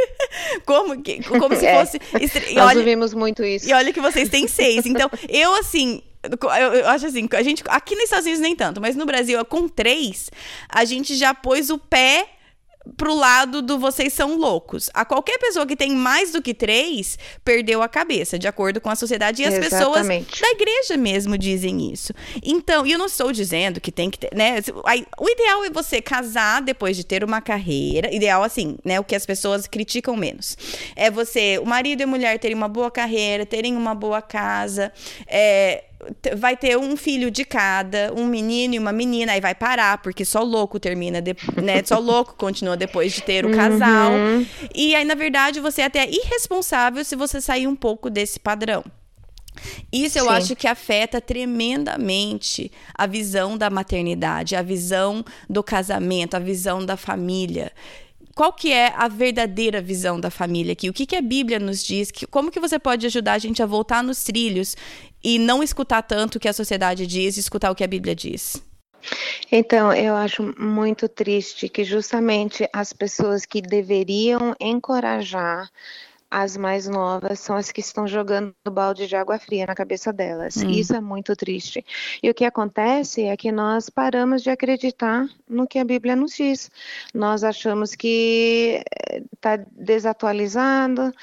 [0.66, 1.80] como, que, como se é.
[1.80, 1.98] fosse.
[2.14, 3.68] É, Nós olha, ouvimos muito isso.
[3.70, 4.86] E olha que vocês têm seis.
[4.86, 6.02] Então, eu assim.
[6.24, 9.44] Eu, eu, acho assim, a gente aqui nos Estados Unidos nem tanto, mas no Brasil,
[9.46, 10.32] com três,
[10.68, 12.30] a gente já pôs o pé
[12.98, 14.90] pro lado do vocês são loucos.
[14.94, 18.90] A qualquer pessoa que tem mais do que três perdeu a cabeça, de acordo com
[18.90, 19.42] a sociedade.
[19.42, 20.26] E as Exatamente.
[20.26, 22.14] pessoas da igreja mesmo dizem isso.
[22.44, 24.58] Então, e eu não estou dizendo que tem que ter, né?
[25.18, 28.14] O ideal é você casar depois de ter uma carreira.
[28.14, 29.00] Ideal, assim, né?
[29.00, 30.58] O que as pessoas criticam menos.
[30.96, 34.92] É você, o marido e a mulher terem uma boa carreira, terem uma boa casa.
[35.28, 35.85] É,
[36.36, 40.26] vai ter um filho de cada, um menino e uma menina, aí vai parar, porque
[40.26, 41.84] só louco termina, de, né?
[41.84, 44.12] Só louco continua depois de ter o casal.
[44.12, 44.46] Uhum.
[44.74, 48.84] E aí, na verdade, você é até irresponsável se você sair um pouco desse padrão.
[49.92, 50.32] Isso eu Sim.
[50.32, 56.98] acho que afeta tremendamente a visão da maternidade, a visão do casamento, a visão da
[56.98, 57.72] família
[58.36, 60.90] qual que é a verdadeira visão da família aqui?
[60.90, 62.12] O que, que a Bíblia nos diz?
[62.12, 64.76] Que, como que você pode ajudar a gente a voltar nos trilhos
[65.26, 68.16] e não escutar tanto o que a sociedade diz e escutar o que a Bíblia
[68.16, 68.62] diz?
[69.52, 75.68] Então, eu acho muito triste que justamente as pessoas que deveriam encorajar
[76.30, 80.58] as mais novas são as que estão jogando balde de água fria na cabeça delas.
[80.58, 80.70] Hum.
[80.70, 81.86] Isso é muito triste.
[82.22, 86.36] E o que acontece é que nós paramos de acreditar no que a Bíblia nos
[86.36, 86.70] diz.
[87.14, 88.84] Nós achamos que
[89.34, 91.14] está eh, desatualizado,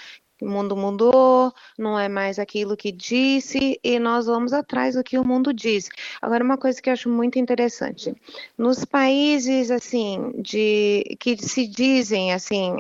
[0.43, 5.19] o mundo mudou, não é mais aquilo que disse, e nós vamos atrás do que
[5.19, 5.89] o mundo diz.
[6.21, 8.15] Agora, uma coisa que eu acho muito interessante,
[8.59, 12.77] nos países assim de que se dizem assim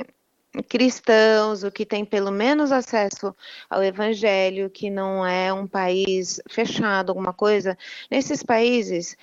[0.68, 3.34] cristãos, o que tem pelo menos acesso
[3.70, 7.78] ao evangelho, que não é um país fechado, alguma coisa,
[8.10, 9.16] nesses países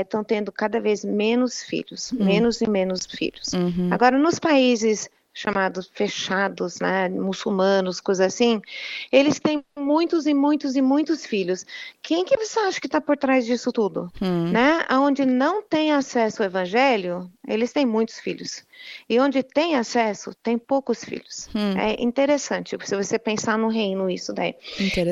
[0.00, 2.24] estão é, tendo cada vez menos filhos, uhum.
[2.24, 3.52] menos e menos filhos.
[3.52, 3.88] Uhum.
[3.92, 8.62] Agora, nos países chamados fechados, né, muçulmanos, coisa assim,
[9.10, 11.66] eles têm muitos e muitos e muitos filhos.
[12.00, 14.12] Quem que você acha que está por trás disso tudo?
[14.22, 14.52] Hum.
[14.52, 14.86] Né?
[14.92, 18.64] Onde não tem acesso ao evangelho, eles têm muitos filhos.
[19.08, 21.48] E onde tem acesso, tem poucos filhos.
[21.52, 21.76] Hum.
[21.76, 24.54] É interessante, se você pensar no reino isso daí.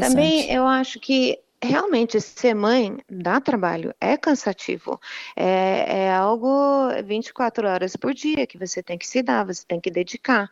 [0.00, 5.00] Também eu acho que realmente ser mãe dá trabalho, é cansativo,
[5.36, 9.80] é, é, algo 24 horas por dia que você tem que se dar, você tem
[9.80, 10.50] que dedicar,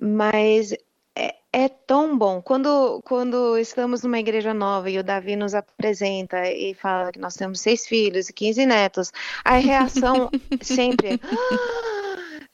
[0.00, 0.72] mas
[1.16, 2.40] é, é, tão bom.
[2.42, 7.34] Quando, quando estamos numa igreja nova e o Davi nos apresenta e fala que nós
[7.34, 9.12] temos seis filhos e 15 netos,
[9.44, 10.30] a reação
[10.62, 12.05] sempre é.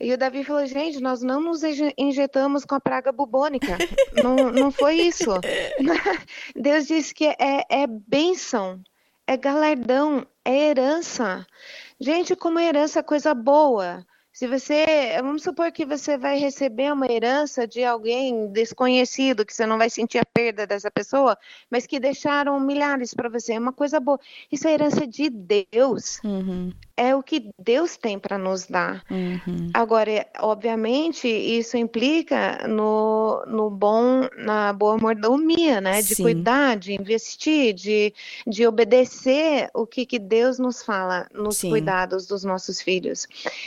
[0.02, 1.60] E o Davi falou, gente, nós não nos
[1.96, 3.78] injetamos com a praga bubônica.
[4.20, 5.30] não, não foi isso.
[6.56, 8.82] Deus disse que é, é bênção,
[9.28, 11.46] é galardão, é herança.
[12.00, 14.04] Gente, como herança é coisa boa.
[14.32, 14.84] Se você,
[15.20, 19.88] vamos supor que você vai receber uma herança de alguém desconhecido, que você não vai
[19.88, 21.38] sentir a perda dessa pessoa,
[21.70, 24.18] mas que deixaram milhares para você, é uma coisa boa.
[24.50, 26.18] Isso é herança de Deus.
[26.24, 26.72] Uhum.
[26.96, 29.02] É o que Deus tem para nos dar.
[29.10, 29.70] Uhum.
[29.72, 36.02] Agora, obviamente, isso implica no, no bom, na boa mordomia, né?
[36.02, 36.22] De Sim.
[36.22, 38.14] cuidar, de investir, de,
[38.46, 41.70] de obedecer o que, que Deus nos fala nos sim.
[41.70, 43.26] cuidados dos nossos filhos.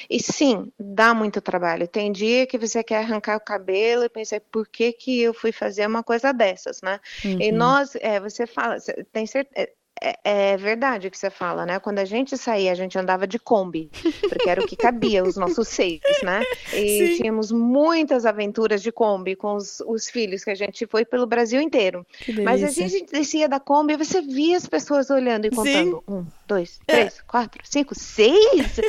[0.10, 1.88] E sim, dá muito trabalho.
[1.88, 5.52] Tem dia que você quer arrancar o cabelo e pensar, por que, que eu fui
[5.52, 7.00] fazer uma coisa dessas, né?
[7.24, 7.42] Uhum.
[7.42, 8.78] E nós, é, você fala,
[9.12, 9.70] tem certeza
[10.02, 11.80] é, é, verdade o que você fala, né?
[11.80, 13.90] Quando a gente saía, a gente andava de Kombi,
[14.28, 16.44] porque era o que cabia, os nossos seios, né?
[16.74, 17.16] E Sim.
[17.18, 21.62] tínhamos muitas aventuras de Kombi com os, os, filhos, que a gente foi pelo Brasil
[21.62, 22.06] inteiro.
[22.44, 26.04] Mas a gente descia da Kombi e você via as pessoas olhando e contando.
[26.08, 26.14] Sim.
[26.14, 26.94] Um, dois, é.
[26.94, 27.22] três, é.
[27.26, 28.80] quatro, cinco, seis,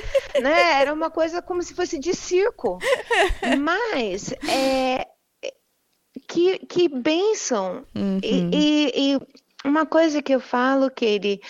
[0.42, 0.80] né?
[0.80, 2.78] Era uma coisa como se fosse de circo.
[3.60, 5.06] Mas é,
[6.28, 7.84] que, que bênção!
[7.94, 8.18] Uhum.
[8.22, 9.20] E, e, e
[9.66, 11.40] uma coisa que eu falo, Katie,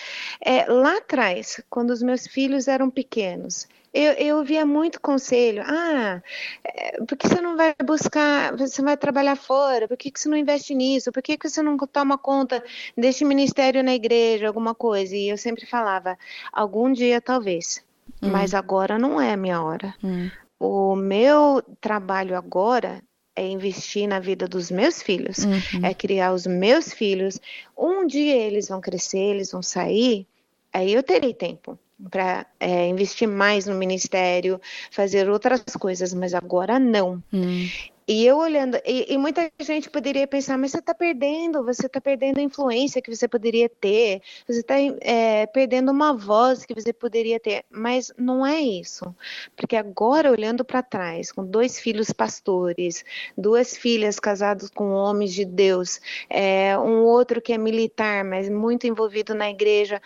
[0.41, 5.63] é lá atrás, quando os meus filhos eram pequenos, eu, eu ouvia muito conselho.
[5.65, 6.21] Ah,
[6.63, 9.87] é, por que você não vai buscar, você vai trabalhar fora?
[9.87, 11.11] Por que, que você não investe nisso?
[11.11, 12.63] Por que, que você não toma conta
[12.95, 15.15] deste ministério na igreja, alguma coisa?
[15.15, 16.17] E eu sempre falava,
[16.51, 17.83] algum dia talvez,
[18.21, 18.29] hum.
[18.29, 19.95] mas agora não é a minha hora.
[20.03, 20.29] Hum.
[20.59, 23.01] O meu trabalho agora
[23.37, 25.85] é investir na vida dos meus filhos, uhum.
[25.85, 27.39] é criar os meus filhos.
[27.77, 30.25] Um dia eles vão crescer, eles vão sair,
[30.73, 31.77] aí eu terei tempo
[32.09, 34.59] para é, investir mais no ministério,
[34.91, 37.23] fazer outras coisas, mas agora não.
[37.31, 37.69] Uhum.
[38.09, 41.99] E eu olhando, e, e, muita gente poderia pensar, mas você está perdendo, você está
[41.99, 46.93] perdendo a influência que você poderia ter, você está é, perdendo uma voz que você
[46.93, 49.13] poderia ter, mas não é isso,
[49.57, 53.03] porque agora olhando para trás, com dois filhos pastores,
[53.37, 58.87] duas filhas casadas com homens de Deus, é, um outro que é militar, mas muito
[58.87, 60.01] envolvido na igreja,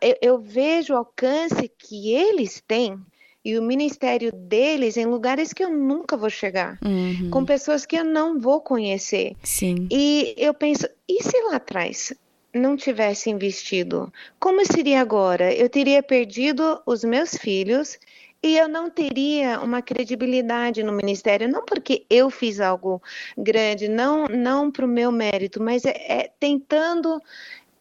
[0.00, 3.00] eu, eu vejo o alcance que eles têm
[3.44, 7.28] e o ministério deles em lugares que eu nunca vou chegar, uhum.
[7.30, 9.34] com pessoas que eu não vou conhecer.
[9.42, 9.86] Sim.
[9.90, 12.12] E eu penso, e se lá atrás
[12.54, 15.52] não tivesse investido, como seria agora?
[15.52, 17.98] Eu teria perdido os meus filhos
[18.42, 23.02] e eu não teria uma credibilidade no ministério, não porque eu fiz algo
[23.36, 27.20] grande, não não para o meu mérito, mas é, é tentando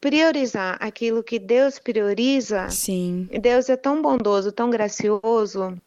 [0.03, 2.69] priorizar aquilo que Deus prioriza.
[2.69, 3.29] Sim.
[3.41, 5.77] Deus é tão bondoso, tão gracioso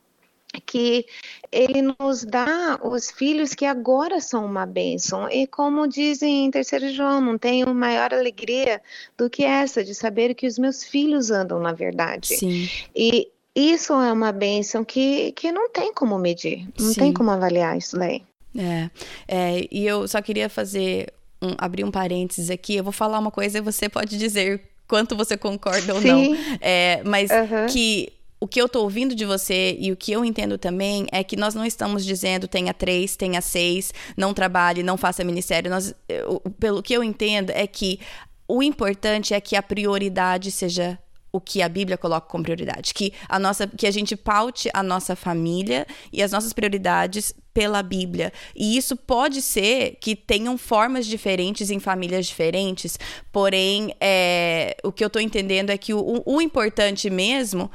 [0.64, 1.04] que
[1.52, 5.28] ele nos dá os filhos que agora são uma bênção.
[5.30, 8.80] E como dizem em 3 João, não tenho maior alegria
[9.18, 12.38] do que essa de saber que os meus filhos andam na verdade.
[12.38, 12.70] Sim.
[12.94, 17.00] E isso é uma bênção que, que não tem como medir, não Sim.
[17.00, 18.22] tem como avaliar isso daí.
[18.58, 18.90] É,
[19.28, 21.12] é, e eu só queria fazer
[21.46, 25.16] um, abrir um parênteses aqui, eu vou falar uma coisa e você pode dizer quanto
[25.16, 26.36] você concorda ou não.
[26.60, 27.66] É, mas uhum.
[27.70, 31.24] que o que eu tô ouvindo de você e o que eu entendo também é
[31.24, 35.70] que nós não estamos dizendo tenha três, tenha seis, não trabalhe, não faça ministério.
[35.70, 37.98] Nós, eu, pelo que eu entendo é que
[38.46, 40.98] o importante é que a prioridade seja
[41.36, 44.82] o que a Bíblia coloca como prioridade, que a nossa, que a gente paute a
[44.82, 48.32] nossa família e as nossas prioridades pela Bíblia.
[48.54, 52.98] E isso pode ser que tenham formas diferentes em famílias diferentes,
[53.30, 57.70] porém, é, o que eu estou entendendo é que o, o importante mesmo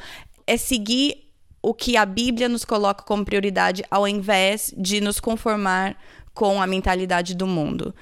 [0.48, 5.96] é seguir o que a Bíblia nos coloca como prioridade, ao invés de nos conformar
[6.34, 7.94] com a mentalidade do mundo.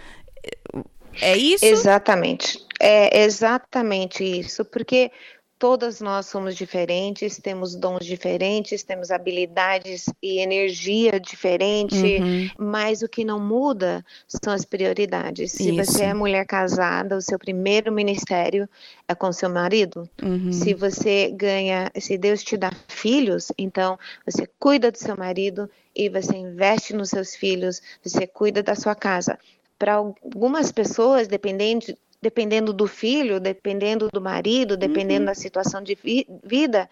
[1.21, 1.65] É isso?
[1.65, 2.57] Exatamente.
[2.79, 5.11] É exatamente isso, porque
[5.59, 12.49] Todas nós somos diferentes, temos dons diferentes, temos habilidades e energia diferente, uhum.
[12.57, 15.51] mas o que não muda são as prioridades.
[15.51, 15.75] Se Isso.
[15.91, 18.69] você é mulher casada, o seu primeiro ministério
[19.05, 20.09] é com seu marido.
[20.23, 20.53] Uhum.
[20.53, 26.07] Se você ganha, se Deus te dá filhos, então você cuida do seu marido e
[26.07, 29.37] você investe nos seus filhos, você cuida da sua casa
[29.77, 31.85] para algumas pessoas, dependendo,
[32.21, 35.25] dependendo do filho, dependendo do marido, dependendo uhum.
[35.25, 36.89] da situação de vi vida,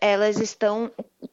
[0.00, 0.90] elas estão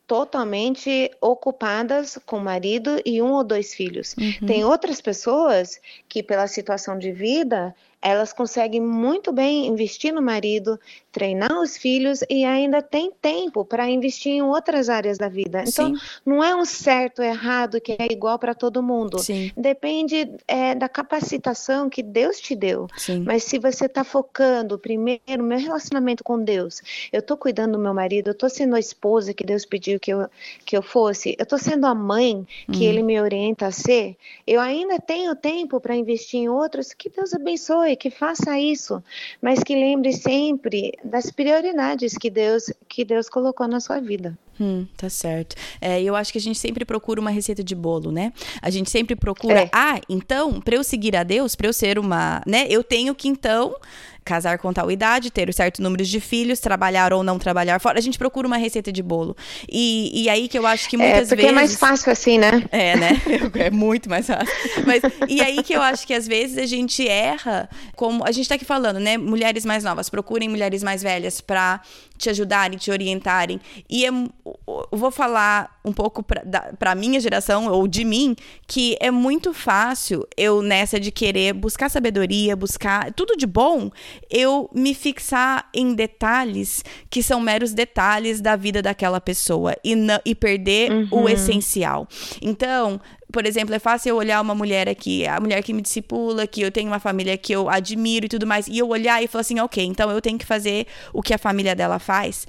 [0.08, 4.16] totalmente ocupadas com o marido e um ou dois filhos.
[4.18, 4.48] Uhum.
[4.48, 10.78] Tem outras pessoas que, pela situação de vida, elas conseguem muito bem investir no marido,
[11.10, 15.64] treinar os filhos e ainda tem tempo para investir em outras áreas da vida.
[15.66, 16.02] Então, Sim.
[16.26, 19.20] não é um certo ou errado que é igual para todo mundo.
[19.20, 19.52] Sim.
[19.56, 22.88] Depende é, da capacitação que Deus te deu.
[22.98, 23.24] Sim.
[23.26, 27.80] Mas se você está focando primeiro no meu relacionamento com Deus, eu estou cuidando do
[27.80, 30.28] meu marido, eu estou sendo a esposa que Deus pediu que eu,
[30.66, 31.36] que eu fosse?
[31.40, 32.90] Eu estou sendo a mãe que hum.
[32.90, 34.18] ele me orienta a ser?
[34.46, 36.94] Eu ainda tenho tempo para investir em outros?
[36.94, 39.04] Que Deus abençoe, que faça isso,
[39.42, 44.38] mas que lembre sempre das prioridades que Deus, que Deus colocou na sua vida.
[44.60, 45.56] Hum, tá certo.
[45.82, 48.32] É, eu acho que a gente sempre procura uma receita de bolo, né?
[48.62, 49.70] A gente sempre procura, é.
[49.74, 52.68] ah, então, para eu seguir a Deus, para eu ser uma, né?
[52.70, 53.76] Eu tenho que então
[54.24, 58.00] casar com tal idade, ter um certo número de filhos, trabalhar ou não trabalhar fora.
[58.00, 59.36] A gente procura uma receita de bolo.
[59.70, 61.52] E, e aí que eu acho que é, muitas é, porque vezes.
[61.52, 62.64] é mais fácil assim, né?
[62.72, 63.22] É, né?
[63.56, 64.54] É muito mais fácil.
[64.86, 68.50] Mas, e aí que eu acho que às vezes a gente erra, como a gente
[68.50, 69.18] tá aqui falando, né?
[69.18, 71.82] Mulheres mais novas, procurem mulheres mais velhas para
[72.18, 73.60] te ajudarem, te orientarem.
[73.90, 78.36] E é, eu vou falar um pouco para a minha geração, ou de mim,
[78.68, 83.92] que é muito fácil eu, nessa de querer buscar sabedoria, buscar tudo de bom,
[84.30, 89.96] eu me fixar em detalhes que são meros detalhes da vida daquela pessoa e,
[90.26, 91.08] e perder uhum.
[91.12, 92.08] o essencial.
[92.42, 93.00] Então,
[93.34, 96.62] por exemplo, é fácil eu olhar uma mulher aqui, a mulher que me discipula, que
[96.62, 99.42] eu tenho uma família que eu admiro e tudo mais, e eu olhar e falar
[99.42, 102.46] assim, ok, então eu tenho que fazer o que a família dela faz,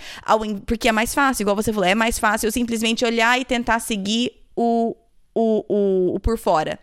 [0.66, 3.80] porque é mais fácil, igual você falou, é mais fácil eu simplesmente olhar e tentar
[3.80, 4.94] seguir o,
[5.34, 6.78] o, o, o por fora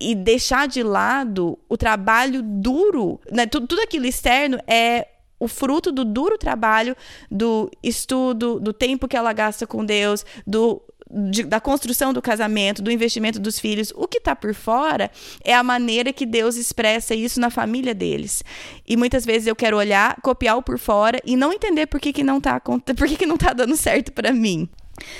[0.00, 3.46] e deixar de lado o trabalho duro, né?
[3.46, 6.96] Tudo, tudo aquilo externo é o fruto do duro trabalho,
[7.30, 12.82] do estudo, do tempo que ela gasta com Deus, do de, da construção do casamento,
[12.82, 15.10] do investimento dos filhos, o que está por fora
[15.44, 18.42] é a maneira que Deus expressa isso na família deles.
[18.86, 22.12] E muitas vezes eu quero olhar, copiar o por fora e não entender por que,
[22.12, 22.56] que não está
[23.06, 24.68] que, que tá dando certo para mim.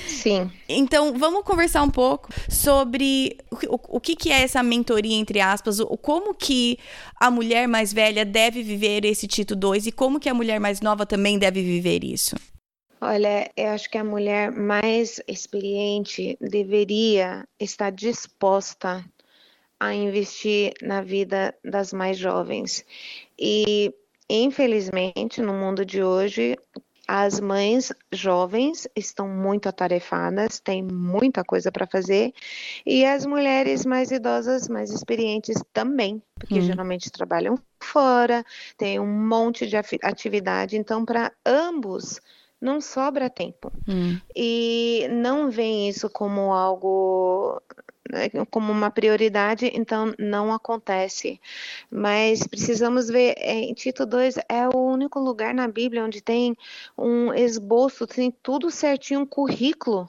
[0.06, 0.50] Sim.
[0.68, 3.36] Então, vamos conversar um pouco sobre
[3.68, 6.78] o, o, que, que é essa mentoria, entre aspas, o, como que
[7.20, 10.80] a mulher mais velha deve viver esse título 2 e como que a mulher mais
[10.80, 12.36] nova também deve viver isso.
[13.00, 19.04] Olha, eu acho que a mulher mais experiente deveria estar disposta
[19.78, 22.84] a investir na vida das mais jovens.
[23.38, 23.92] E,
[24.28, 26.56] infelizmente, no mundo de hoje,
[27.06, 32.32] as mães jovens estão muito atarefadas, têm muita coisa para fazer,
[32.84, 36.62] e as mulheres mais idosas, mais experientes também, porque hum.
[36.62, 38.44] geralmente trabalham fora,
[38.76, 42.20] tem um monte de atividade, então para ambos
[42.60, 43.70] não sobra tempo.
[43.86, 44.18] Hum.
[44.34, 47.60] E não vem isso como algo
[48.50, 51.40] como uma prioridade, então não acontece.
[51.90, 56.56] Mas precisamos ver, é, em Tito 2 é o único lugar na Bíblia onde tem
[56.96, 60.08] um esboço, tem tudo certinho, um currículo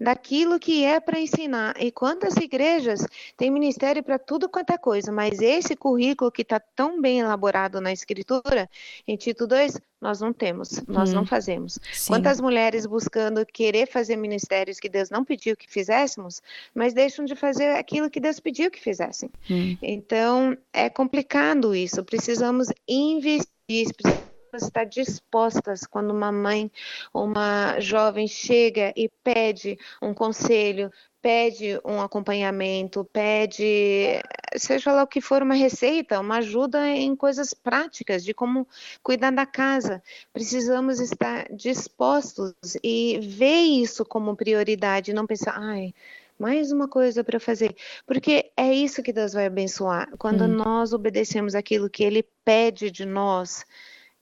[0.00, 1.74] daquilo que é para ensinar.
[1.80, 3.06] E quantas igrejas
[3.36, 7.80] têm ministério para tudo quanto é coisa, mas esse currículo que está tão bem elaborado
[7.80, 8.68] na Escritura,
[9.06, 11.78] em Tito 2, nós não temos, nós hum, não fazemos.
[11.92, 12.12] Sim.
[12.12, 16.42] Quantas mulheres buscando querer fazer ministérios que Deus não pediu que fizéssemos,
[16.74, 19.30] mas deixam de fazer aquilo que Deus pediu que fizessem.
[19.50, 19.76] Hum.
[19.82, 22.04] Então, é complicado isso.
[22.04, 23.46] Precisamos investir,
[23.94, 26.70] precisamos estar dispostas quando uma mãe
[27.12, 30.90] ou uma jovem chega e pede um conselho,
[31.20, 34.20] pede um acompanhamento, pede,
[34.56, 38.66] seja lá o que for, uma receita, uma ajuda em coisas práticas de como
[39.02, 40.00] cuidar da casa.
[40.32, 45.92] Precisamos estar dispostos e ver isso como prioridade, não pensar, ai
[46.38, 47.74] mais uma coisa para fazer,
[48.06, 50.08] porque é isso que Deus vai abençoar.
[50.18, 50.48] Quando hum.
[50.48, 53.64] nós obedecemos aquilo que Ele pede de nós,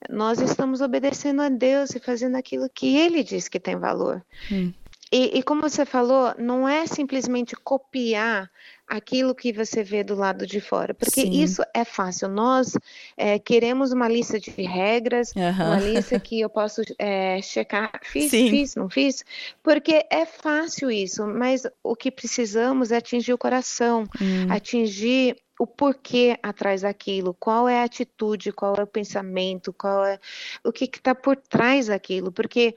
[0.09, 4.25] nós estamos obedecendo a Deus e fazendo aquilo que Ele diz que tem valor.
[4.51, 4.73] Hum.
[5.13, 8.51] E, e, como você falou, não é simplesmente copiar
[8.87, 11.41] aquilo que você vê do lado de fora, porque Sim.
[11.41, 12.29] isso é fácil.
[12.29, 12.77] Nós
[13.17, 15.67] é, queremos uma lista de regras, uhum.
[15.67, 18.51] uma lista que eu posso é, checar, fiz, Sim.
[18.51, 19.25] fiz, não fiz,
[19.63, 24.47] porque é fácil isso, mas o que precisamos é atingir o coração, hum.
[24.51, 30.19] atingir o porquê atrás daquilo, qual é a atitude, qual é o pensamento, qual é
[30.65, 32.75] o que está por trás daquilo, porque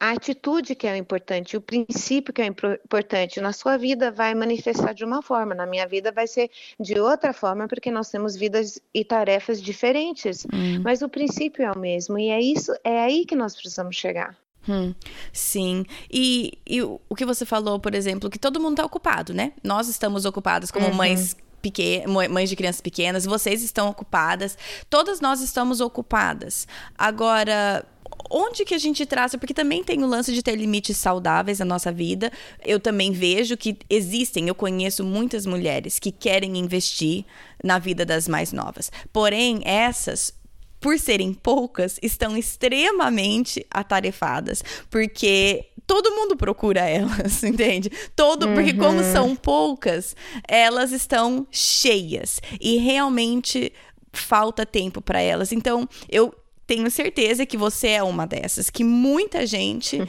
[0.00, 4.94] a atitude que é importante, o princípio que é importante na sua vida vai manifestar
[4.94, 8.80] de uma forma, na minha vida vai ser de outra forma, porque nós temos vidas
[8.94, 10.80] e tarefas diferentes, hum.
[10.82, 14.34] mas o princípio é o mesmo e é isso, é aí que nós precisamos chegar.
[14.68, 14.94] Hum,
[15.32, 15.84] sim.
[16.10, 19.52] E, e o, o que você falou, por exemplo, que todo mundo está ocupado, né?
[19.62, 20.94] Nós estamos ocupados como uhum.
[20.94, 24.56] mães pequenas, mães de crianças pequenas, vocês estão ocupadas,
[24.88, 26.66] todas nós estamos ocupadas.
[26.96, 27.84] Agora,
[28.30, 31.64] onde que a gente traça, porque também tem o lance de ter limites saudáveis na
[31.64, 32.30] nossa vida.
[32.64, 37.24] Eu também vejo que existem, eu conheço muitas mulheres que querem investir
[37.62, 38.90] na vida das mais novas.
[39.12, 40.38] Porém, essas
[40.80, 47.90] por serem poucas, estão extremamente atarefadas, porque todo mundo procura elas, entende?
[48.14, 48.54] Todo, uhum.
[48.54, 49.12] porque como uhum.
[49.12, 50.14] são poucas,
[50.46, 53.72] elas estão cheias e realmente
[54.12, 55.50] falta tempo para elas.
[55.50, 56.32] Então, eu
[56.64, 60.00] tenho certeza que você é uma dessas, que muita gente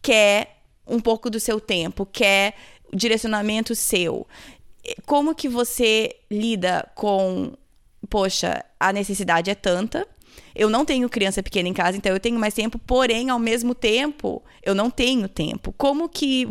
[0.00, 2.54] quer um pouco do seu tempo, quer
[2.94, 4.28] direcionamento seu.
[5.04, 7.52] Como que você lida com,
[8.08, 10.06] poxa, a necessidade é tanta,
[10.54, 13.74] eu não tenho criança pequena em casa, então eu tenho mais tempo, porém, ao mesmo
[13.74, 15.72] tempo, eu não tenho tempo.
[15.76, 16.46] Como que.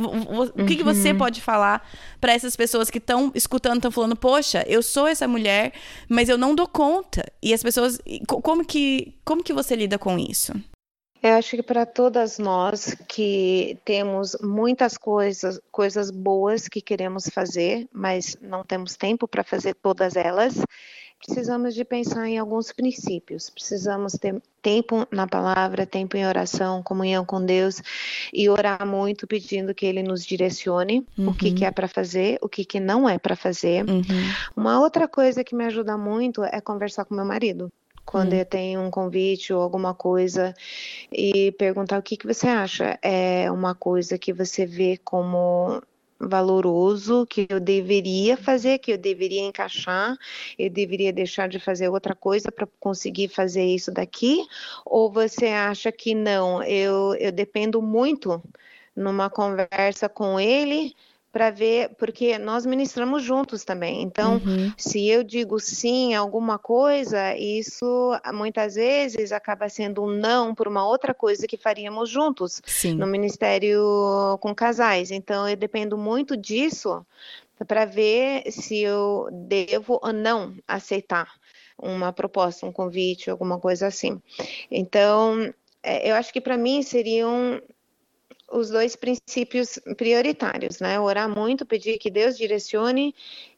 [0.55, 1.17] O que, que você uhum.
[1.17, 1.87] pode falar
[2.21, 5.73] para essas pessoas que estão escutando, estão falando, poxa, eu sou essa mulher,
[6.07, 7.25] mas eu não dou conta.
[7.41, 7.99] E as pessoas.
[8.27, 10.53] Como que, como que você lida com isso?
[11.25, 17.87] Eu acho que para todas nós que temos muitas coisas, coisas boas que queremos fazer,
[17.91, 20.53] mas não temos tempo para fazer todas elas,
[21.23, 23.49] precisamos de pensar em alguns princípios.
[23.49, 27.81] Precisamos ter tempo na palavra, tempo em oração, comunhão com Deus
[28.33, 31.29] e orar muito pedindo que Ele nos direcione uhum.
[31.29, 33.87] o que, que é para fazer, o que, que não é para fazer.
[33.87, 34.03] Uhum.
[34.55, 37.71] Uma outra coisa que me ajuda muito é conversar com meu marido
[38.05, 38.37] quando hum.
[38.37, 40.53] eu tenho um convite ou alguma coisa
[41.11, 42.99] e perguntar o que, que você acha.
[43.01, 45.81] É uma coisa que você vê como
[46.19, 50.17] valoroso que eu deveria fazer, que eu deveria encaixar,
[50.57, 54.45] eu deveria deixar de fazer outra coisa para conseguir fazer isso daqui?
[54.85, 56.63] Ou você acha que não?
[56.63, 58.41] Eu, eu dependo muito
[58.95, 60.95] numa conversa com ele
[61.35, 64.01] para ver, porque nós ministramos juntos também.
[64.01, 64.71] Então, uhum.
[64.77, 70.65] se eu digo sim a alguma coisa, isso muitas vezes acaba sendo um não por
[70.65, 72.95] uma outra coisa que faríamos juntos sim.
[72.95, 73.81] no ministério
[74.39, 75.11] com casais.
[75.11, 77.05] Então, eu dependo muito disso
[77.67, 81.27] para ver se eu devo ou não aceitar
[81.77, 84.21] uma proposta, um convite, alguma coisa assim.
[84.71, 87.61] Então, é, eu acho que para mim seriam
[88.51, 90.99] os dois princípios prioritários, né?
[90.99, 93.13] Orar muito, pedir que Deus direcione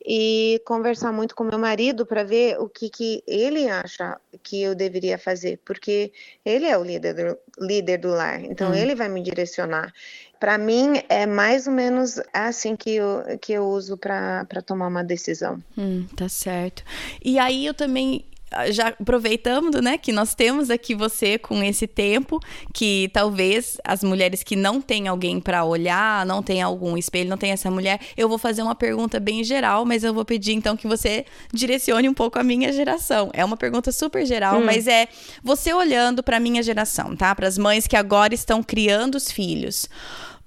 [0.06, 4.74] e conversar muito com meu marido para ver o que, que ele acha que eu
[4.74, 6.12] deveria fazer, porque
[6.46, 8.74] ele é o líder do, líder do lar, então hum.
[8.74, 9.94] ele vai me direcionar.
[10.40, 15.04] Para mim, é mais ou menos assim que eu, que eu uso para tomar uma
[15.04, 15.62] decisão.
[15.78, 16.84] Hum, tá certo.
[17.26, 18.24] E aí eu também
[18.72, 22.40] já aproveitando, né, que nós temos aqui você com esse tempo,
[22.74, 27.38] que talvez as mulheres que não têm alguém para olhar, não tem algum espelho, não
[27.38, 30.78] tem essa mulher, eu vou fazer uma pergunta bem geral, mas eu vou pedir então
[30.78, 33.30] que você direcione um pouco a minha geração.
[33.34, 34.66] É uma pergunta super geral, hum.
[34.66, 35.08] mas é
[35.44, 37.34] você olhando para minha geração, tá?
[37.36, 39.90] Para as mães que agora estão criando os filhos.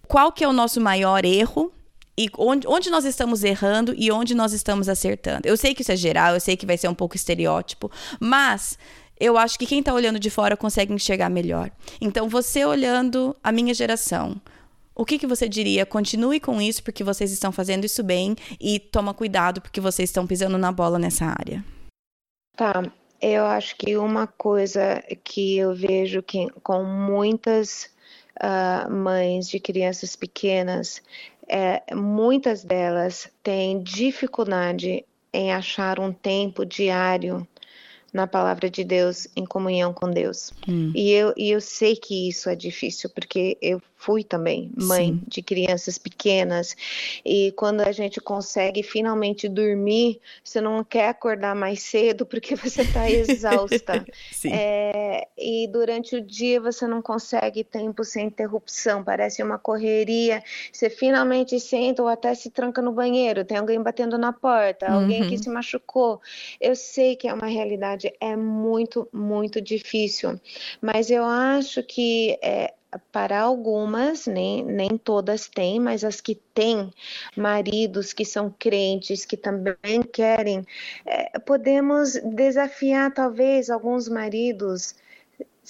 [0.09, 1.72] Qual que é o nosso maior erro
[2.20, 5.48] e onde, onde nós estamos errando e onde nós estamos acertando.
[5.48, 7.90] Eu sei que isso é geral, eu sei que vai ser um pouco estereótipo,
[8.20, 8.78] mas
[9.18, 11.70] eu acho que quem está olhando de fora consegue enxergar melhor.
[11.98, 14.38] Então, você olhando a minha geração,
[14.94, 15.86] o que, que você diria?
[15.86, 20.26] Continue com isso porque vocês estão fazendo isso bem e toma cuidado porque vocês estão
[20.26, 21.64] pisando na bola nessa área.
[22.54, 22.82] Tá,
[23.18, 27.90] eu acho que uma coisa que eu vejo que com muitas
[28.36, 31.02] uh, mães de crianças pequenas
[31.51, 37.46] é, muitas delas têm dificuldade em achar um tempo diário
[38.12, 40.53] na palavra de Deus, em comunhão com Deus.
[40.68, 40.92] Hum.
[40.94, 45.22] E, eu, e eu sei que isso é difícil, porque eu fui também mãe Sim.
[45.28, 46.74] de crianças pequenas,
[47.22, 52.80] e quando a gente consegue finalmente dormir, você não quer acordar mais cedo porque você
[52.80, 54.03] está exausta.
[54.51, 60.42] é, e durante o dia você não consegue tempo sem interrupção, parece uma correria.
[60.72, 65.01] Você finalmente senta ou até se tranca no banheiro, tem alguém batendo na porta, uhum.
[65.01, 65.42] alguém que uhum.
[65.42, 66.22] se machucou.
[66.59, 70.40] Eu sei que é uma realidade é muito, muito difícil.
[70.80, 72.72] Mas eu acho que é,
[73.12, 76.93] para algumas, nem, nem todas têm, mas as que têm
[77.36, 80.64] maridos que são crentes, que também querem,
[81.07, 84.95] é, podemos desafiar talvez alguns maridos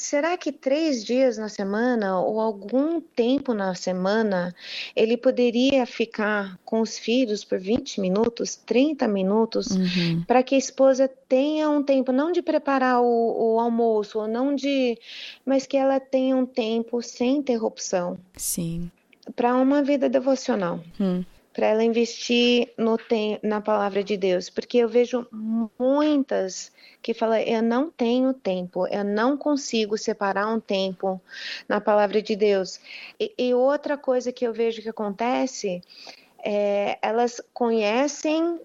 [0.00, 4.54] Será que três dias na semana ou algum tempo na semana
[4.96, 10.24] ele poderia ficar com os filhos por 20 minutos, 30 minutos, uhum.
[10.26, 14.54] para que a esposa tenha um tempo, não de preparar o, o, almoço, ou não
[14.54, 14.98] de.
[15.44, 18.18] mas que ela tenha um tempo sem interrupção.
[18.38, 18.90] Sim.
[19.36, 20.80] Para uma vida devocional.
[20.98, 21.22] Hum
[21.52, 22.96] para ela investir no
[23.42, 25.26] na palavra de Deus, porque eu vejo
[25.78, 26.72] muitas
[27.02, 31.20] que falam, eu não tenho tempo, eu não consigo separar um tempo
[31.68, 32.80] na palavra de Deus.
[33.18, 35.82] E, e outra coisa que eu vejo que acontece
[36.44, 38.60] é, elas conhecem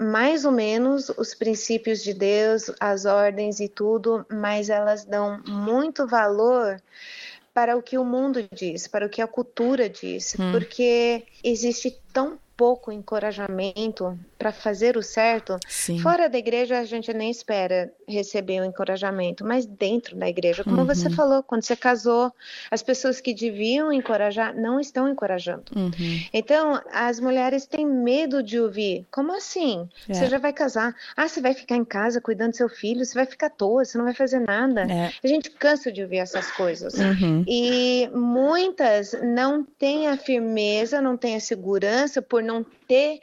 [0.00, 6.06] mais ou menos os princípios de Deus, as ordens e tudo, mas elas dão muito
[6.06, 6.80] valor
[7.58, 10.52] para o que o mundo diz, para o que a cultura diz, hum.
[10.52, 15.56] porque existe tão pouco encorajamento para fazer o certo.
[15.68, 16.00] Sim.
[16.00, 20.78] Fora da igreja, a gente nem espera receber o encorajamento, mas dentro da igreja, como
[20.78, 20.84] uhum.
[20.84, 22.32] você falou, quando você casou,
[22.68, 25.64] as pessoas que deviam encorajar não estão encorajando.
[25.74, 25.92] Uhum.
[26.32, 29.06] Então, as mulheres têm medo de ouvir.
[29.08, 29.88] Como assim?
[30.08, 30.14] É.
[30.14, 30.96] Você já vai casar?
[31.16, 33.04] Ah, você vai ficar em casa cuidando do seu filho?
[33.04, 33.84] Você vai ficar à toa?
[33.84, 34.82] Você não vai fazer nada?
[34.82, 35.12] É.
[35.22, 36.94] A gente cansa de ouvir essas coisas.
[36.94, 37.44] Uhum.
[37.46, 43.20] E muitas não têm a firmeza, não têm a segurança por não ter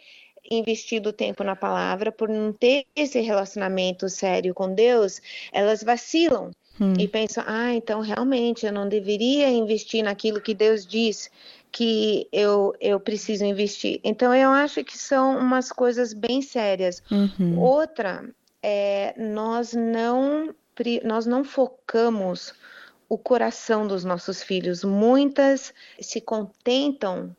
[0.49, 5.19] investido tempo na palavra, por não ter esse relacionamento sério com Deus,
[5.51, 6.51] elas vacilam.
[6.79, 6.93] Hum.
[6.99, 11.31] E pensam, ah, então realmente eu não deveria investir naquilo que Deus diz
[11.71, 13.99] que eu, eu preciso investir.
[14.03, 17.01] Então eu acho que são umas coisas bem sérias.
[17.09, 17.59] Uhum.
[17.59, 18.29] Outra
[18.61, 20.53] é nós não
[21.05, 22.53] nós não focamos
[23.07, 24.83] o coração dos nossos filhos.
[24.83, 27.33] Muitas se contentam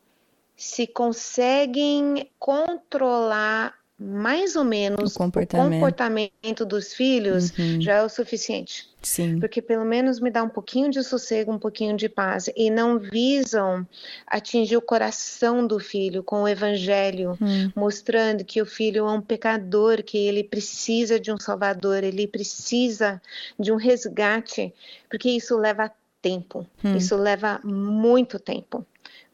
[0.57, 7.81] se conseguem controlar mais ou menos o comportamento, o comportamento dos filhos, uhum.
[7.81, 8.91] já é o suficiente.
[9.01, 9.41] Sim.
[9.41, 12.51] Porque pelo menos me dá um pouquinho de sossego, um pouquinho de paz.
[12.55, 13.87] E não visam
[14.27, 17.73] atingir o coração do filho com o evangelho, uhum.
[17.75, 23.23] mostrando que o filho é um pecador, que ele precisa de um salvador, ele precisa
[23.59, 24.75] de um resgate,
[25.09, 25.91] porque isso leva
[26.21, 26.97] tempo, uhum.
[26.97, 28.85] isso leva muito tempo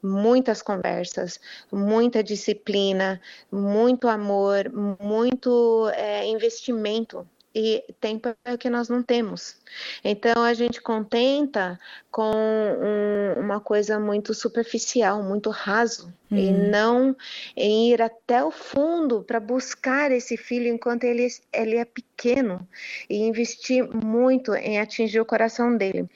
[0.02, 3.20] muitas conversas, muita disciplina,
[3.50, 4.70] muito amor,
[5.00, 7.26] muito é, investimento.
[7.54, 9.56] E tempo é o que nós não temos.
[10.02, 11.78] Então a gente contenta
[12.10, 16.38] com um, uma coisa muito superficial, muito raso, uhum.
[16.38, 17.16] e não
[17.54, 22.66] em ir até o fundo para buscar esse filho enquanto ele, ele é pequeno
[23.08, 26.08] e investir muito em atingir o coração dele.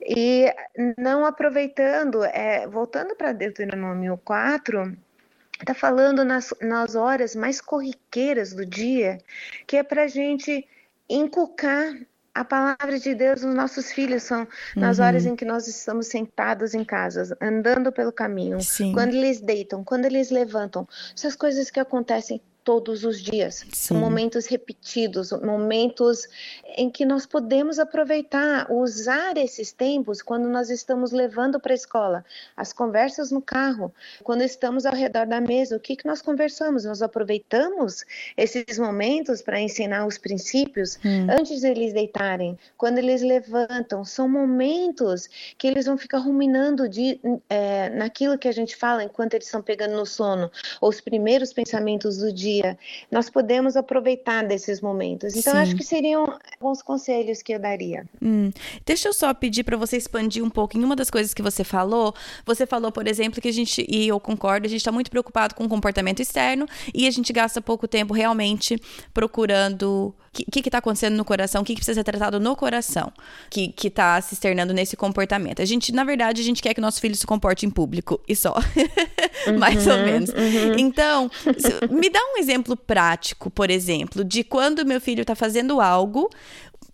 [0.00, 0.46] E
[0.96, 4.96] não aproveitando, é, voltando para Deuteronômio 4,
[5.60, 9.18] está falando nas, nas horas mais corriqueiras do dia,
[9.66, 10.66] que é para a gente
[11.08, 11.94] inculcar
[12.34, 14.46] a palavra de Deus nos nossos filhos são
[14.76, 15.04] nas uhum.
[15.04, 18.92] horas em que nós estamos sentados em casa, andando pelo caminho, Sim.
[18.92, 20.86] quando eles deitam, quando eles levantam,
[21.16, 23.54] essas coisas que acontecem todos os dias.
[23.54, 23.70] Sim.
[23.72, 26.28] São momentos repetidos, momentos
[26.76, 32.22] em que nós podemos aproveitar, usar esses tempos quando nós estamos levando para a escola,
[32.54, 33.90] as conversas no carro,
[34.22, 36.84] quando estamos ao redor da mesa, o que, que nós conversamos?
[36.84, 38.04] Nós aproveitamos
[38.36, 41.26] esses momentos para ensinar os princípios hum.
[41.30, 44.04] antes de eles deitarem, quando eles levantam.
[44.04, 49.32] São momentos que eles vão ficar ruminando de, é, naquilo que a gente fala enquanto
[49.32, 50.50] eles estão pegando no sono,
[50.82, 52.78] ou os primeiros pensamentos do dia dia,
[53.10, 55.34] nós podemos aproveitar desses momentos.
[55.36, 58.04] Então, acho que seriam alguns conselhos que eu daria.
[58.22, 58.50] Hum.
[58.84, 61.64] Deixa eu só pedir para você expandir um pouco em uma das coisas que você
[61.64, 62.14] falou.
[62.44, 65.54] Você falou, por exemplo, que a gente, e eu concordo, a gente está muito preocupado
[65.54, 68.80] com o comportamento externo e a gente gasta pouco tempo realmente
[69.12, 70.14] procurando
[70.46, 73.12] o que está acontecendo no coração, o que, que, precisa ser tratado no coração,
[73.50, 75.60] que está se externando nesse comportamento.
[75.60, 78.36] A gente, na verdade, a gente quer que nosso filho se comporte em público e
[78.36, 78.54] só.
[79.46, 80.30] Uhum, Mais ou menos.
[80.30, 80.78] Uhum.
[80.78, 81.30] Então,
[81.90, 86.30] me dá um exemplo prático, por exemplo, de quando meu filho está fazendo algo,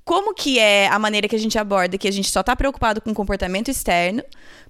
[0.04, 3.00] como que é a maneira que a gente aborda que a gente só está preocupado
[3.00, 4.22] com o comportamento externo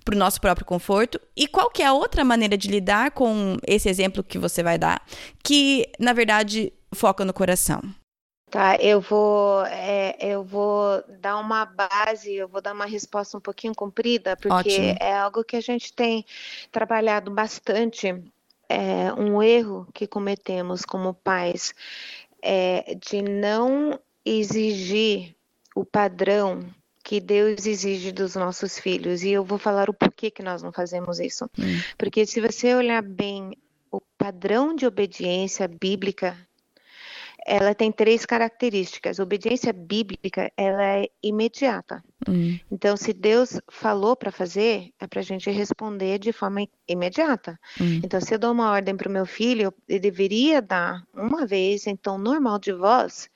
[0.04, 3.56] para o nosso próprio conforto e qual que é a outra maneira de lidar com
[3.66, 5.02] esse exemplo que você vai dar
[5.42, 7.82] que na verdade foca no coração
[8.54, 13.40] Tá, eu vou, é, eu vou dar uma base, eu vou dar uma resposta um
[13.40, 14.96] pouquinho comprida, porque Ótimo.
[15.00, 16.24] é algo que a gente tem
[16.70, 18.14] trabalhado bastante.
[18.68, 21.74] É, um erro que cometemos como pais
[22.42, 25.34] é de não exigir
[25.74, 26.64] o padrão
[27.02, 29.22] que Deus exige dos nossos filhos.
[29.22, 31.44] E eu vou falar o porquê que nós não fazemos isso.
[31.58, 31.80] Hum.
[31.98, 33.56] Porque se você olhar bem
[33.90, 36.36] o padrão de obediência bíblica
[37.46, 39.20] ela tem três características.
[39.20, 42.02] A obediência bíblica, ela é imediata.
[42.28, 42.58] Hum.
[42.70, 47.58] Então, se Deus falou para fazer, é para a gente responder de forma imediata.
[47.80, 48.00] Hum.
[48.02, 51.86] Então, se eu dou uma ordem para o meu filho, eu deveria dar uma vez,
[51.86, 53.28] então, normal de voz,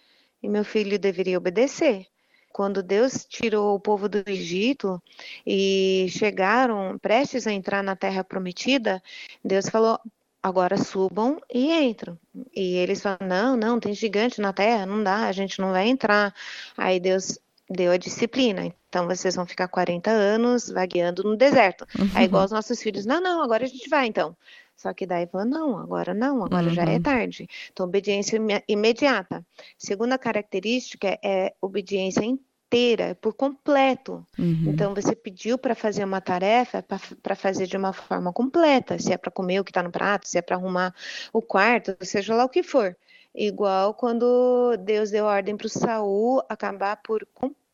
[0.43, 2.07] e meu filho deveria obedecer.
[2.51, 5.01] Quando Deus tirou o povo do Egito
[5.47, 9.03] e chegaram prestes a entrar na terra prometida,
[9.45, 10.01] Deus falou:
[10.43, 12.19] agora subam e entram.
[12.55, 15.89] E eles falam: não, não, tem gigante na terra, não dá, a gente não vai
[15.89, 16.35] entrar.
[16.77, 18.73] Aí Deus deu a disciplina.
[18.89, 21.87] Então vocês vão ficar 40 anos vagueando no deserto.
[21.99, 22.11] Uhum.
[22.15, 24.37] Aí, igual os nossos filhos: não, não, agora a gente vai então.
[24.77, 26.75] Só que daí falou: não, agora não, agora uhum.
[26.75, 27.03] já é uhum.
[27.03, 27.49] tarde.
[27.73, 29.45] Então, obediência imediata.
[29.77, 32.25] Segunda característica é obediência
[32.69, 34.25] inteira, por completo.
[34.39, 34.65] Uhum.
[34.67, 36.85] Então, você pediu para fazer uma tarefa
[37.23, 40.29] para fazer de uma forma completa, se é para comer o que está no prato,
[40.29, 40.95] se é para arrumar
[41.33, 42.97] o quarto, seja lá o que for.
[43.35, 47.68] Igual quando Deus deu ordem para o Saul acabar por completo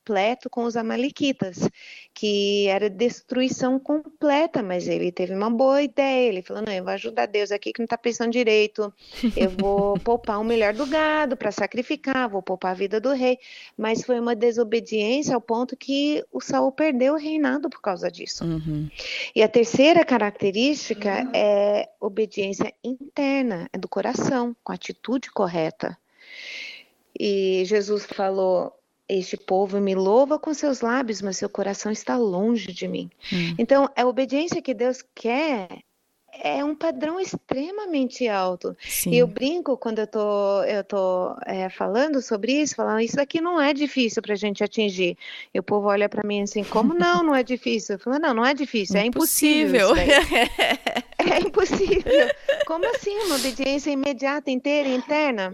[0.50, 1.68] com os amalequitas,
[2.12, 6.92] que era destruição completa, mas ele teve uma boa ideia, ele falou, não, eu vou
[6.92, 8.92] ajudar Deus aqui que não está pensando direito,
[9.36, 13.38] eu vou poupar o melhor do gado para sacrificar, vou poupar a vida do rei,
[13.76, 18.44] mas foi uma desobediência ao ponto que o Saul perdeu o reinado por causa disso.
[18.44, 18.88] Uhum.
[19.34, 21.30] E a terceira característica uhum.
[21.34, 25.96] é obediência interna, é do coração, com a atitude correta.
[27.18, 28.72] E Jesus falou:
[29.09, 33.11] este povo me louva com seus lábios, mas seu coração está longe de mim.
[33.32, 33.55] Hum.
[33.59, 35.68] Então, a obediência que Deus quer
[36.42, 38.76] é um padrão extremamente alto.
[38.80, 39.11] Sim.
[39.11, 43.40] E eu brinco quando eu tô, eu tô é, falando sobre isso, falando isso daqui
[43.40, 45.16] não é difícil para a gente atingir.
[45.52, 47.94] E o povo olha para mim assim, como não, não é difícil?
[47.94, 49.94] Eu falo, não, não é difícil, é impossível.
[49.96, 52.28] é impossível.
[52.66, 55.52] Como assim uma obediência imediata, inteira, interna?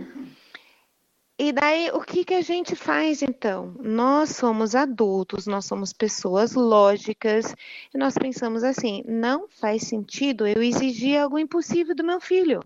[1.43, 3.74] E daí, o que, que a gente faz então?
[3.80, 7.57] Nós somos adultos, nós somos pessoas lógicas,
[7.95, 12.61] e nós pensamos assim: não faz sentido eu exigir algo impossível do meu filho.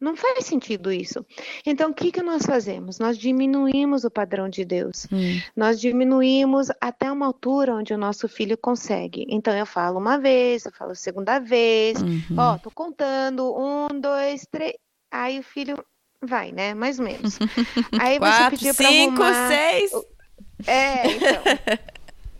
[0.00, 1.24] Não faz sentido isso.
[1.64, 2.98] Então, o que, que nós fazemos?
[2.98, 5.06] Nós diminuímos o padrão de Deus.
[5.12, 5.40] Hum.
[5.54, 9.24] Nós diminuímos até uma altura onde o nosso filho consegue.
[9.28, 12.02] Então, eu falo uma vez, eu falo segunda vez.
[12.02, 12.36] Uhum.
[12.36, 13.54] Ó, tô contando.
[13.56, 14.74] Um, dois, três.
[15.12, 15.76] Aí o filho
[16.22, 16.74] Vai, né?
[16.74, 17.38] Mais ou menos.
[18.00, 19.48] Aí Quatro, você pediu para cinco, arrumar...
[19.48, 19.92] seis.
[20.66, 21.42] É, então.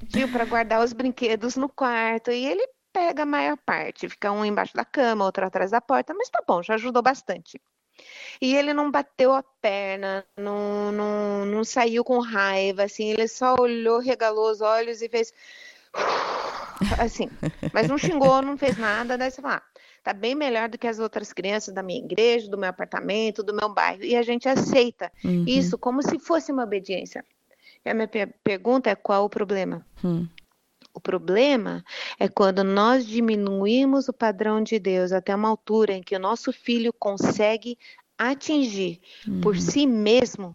[0.00, 4.08] pediu para guardar os brinquedos no quarto e ele pega a maior parte.
[4.08, 7.60] Fica um embaixo da cama, outro atrás da porta, mas tá bom, já ajudou bastante.
[8.40, 13.54] E ele não bateu a perna, não, não, não saiu com raiva, assim, ele só
[13.58, 15.32] olhou, regalou os olhos e fez
[16.98, 17.28] assim,
[17.72, 19.62] mas não xingou, não fez nada, daí você fala, ah,
[20.02, 23.54] tá bem melhor do que as outras crianças da minha igreja, do meu apartamento, do
[23.54, 24.02] meu bairro.
[24.04, 25.44] E a gente aceita Uhum.
[25.46, 27.24] isso como se fosse uma obediência.
[27.84, 29.84] E a minha per- pergunta é qual o problema?
[30.04, 30.26] Hum.
[30.92, 31.84] O problema
[32.18, 36.52] é quando nós diminuímos o padrão de Deus até uma altura em que o nosso
[36.52, 37.78] filho consegue
[38.18, 39.00] atingir
[39.40, 39.60] por Uhum.
[39.60, 40.54] si mesmo,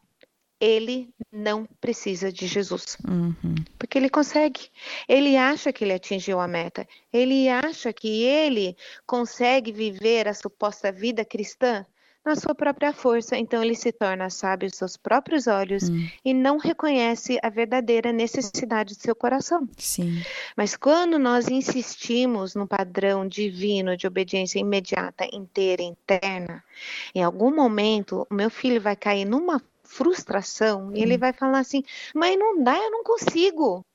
[0.65, 2.97] ele não precisa de Jesus.
[3.07, 3.35] Uhum.
[3.77, 4.61] Porque ele consegue.
[5.07, 6.87] Ele acha que ele atingiu a meta.
[7.13, 11.85] Ele acha que ele consegue viver a suposta vida cristã
[12.25, 13.37] na sua própria força.
[13.37, 16.07] Então ele se torna sábio aos seus próprios olhos Hum.
[16.25, 19.69] e não reconhece a verdadeira necessidade do seu coração.
[19.77, 20.23] Sim.
[20.57, 26.63] Mas quando nós insistimos no padrão divino de obediência imediata, inteira, interna,
[27.13, 31.83] em algum momento o meu filho vai cair numa frustração e ele vai falar assim:
[32.13, 33.85] "Mãe, não dá, eu não consigo".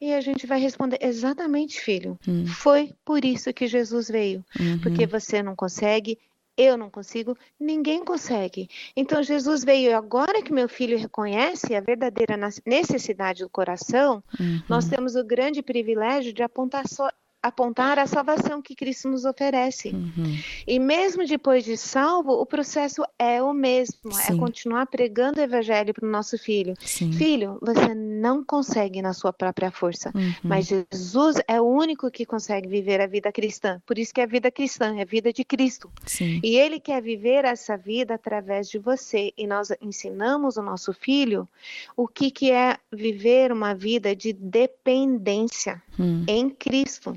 [0.00, 2.18] E a gente vai responder: "Exatamente, filho.
[2.26, 2.44] Hum.
[2.46, 4.80] Foi por isso que Jesus veio, Uhum.
[4.82, 6.18] porque você não consegue,
[6.56, 8.68] eu não consigo, ninguém consegue.
[8.96, 14.60] Então Jesus veio e agora que meu filho reconhece a verdadeira necessidade do coração, Uhum.
[14.68, 17.08] nós temos o grande privilégio de apontar, só,
[17.42, 19.88] apontar a salvação que Cristo nos oferece.
[19.90, 20.38] Uhum.
[20.66, 24.34] E mesmo depois de salvo, o processo é o mesmo, Sim.
[24.34, 26.74] é continuar pregando o evangelho para o nosso filho.
[26.80, 27.12] Sim.
[27.12, 30.32] Filho, você não consegue na sua própria força, Uhum.
[30.44, 33.82] mas Jesus é o único que consegue viver a vida cristã.
[33.84, 35.90] Por isso que é vida cristã, é vida de Cristo.
[36.06, 36.40] Sim.
[36.44, 39.32] E ele quer viver essa vida através de você.
[39.36, 41.48] E nós ensinamos o nosso filho
[41.96, 46.24] o que, que é viver uma vida de dependência Hum.
[46.26, 47.14] em Cristo.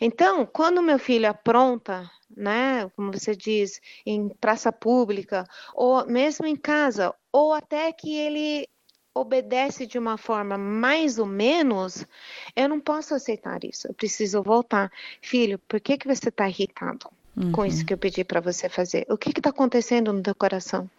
[0.00, 5.44] Então, quando meu filho apronta, né, como você diz, em praça pública,
[5.74, 8.68] ou mesmo em casa, ou até que ele
[9.14, 12.06] obedece de uma forma mais ou menos,
[12.54, 13.88] eu não posso aceitar isso.
[13.88, 14.92] Eu preciso voltar.
[15.20, 17.10] Filho, por que, que você está irritado?
[17.52, 19.06] com isso que eu pedi para você fazer.
[19.08, 20.90] O que está acontecendo no teu coração?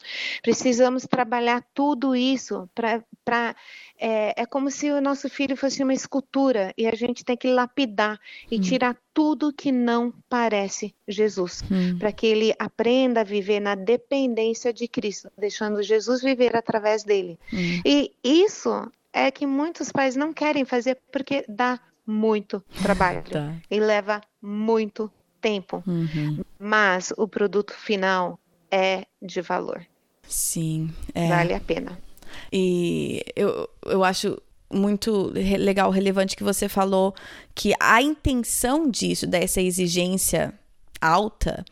[0.41, 3.03] Precisamos trabalhar tudo isso para.
[4.01, 7.47] É, é como se o nosso filho fosse uma escultura e a gente tem que
[7.49, 8.17] lapidar
[8.49, 8.61] e Hum.
[8.61, 11.97] tirar tudo que não parece Jesus, Hum.
[11.99, 17.37] para que ele aprenda a viver na dependência de Cristo, deixando Jesus viver através dele.
[17.53, 17.81] Hum.
[17.85, 21.77] E isso é que muitos pais não querem fazer porque dá
[22.07, 23.53] muito trabalho Tá.
[23.69, 25.11] e leva muito
[25.41, 26.41] tempo Uhum.
[26.57, 28.39] mas o produto final
[28.71, 29.85] é de valor.
[30.27, 30.89] Sim.
[31.13, 31.27] É.
[31.27, 31.99] Vale a pena.
[32.51, 34.37] E eu, eu acho
[34.71, 37.13] muito legal, relevante que você falou
[37.55, 40.53] que a intenção disso, dessa exigência
[41.01, 41.65] alta,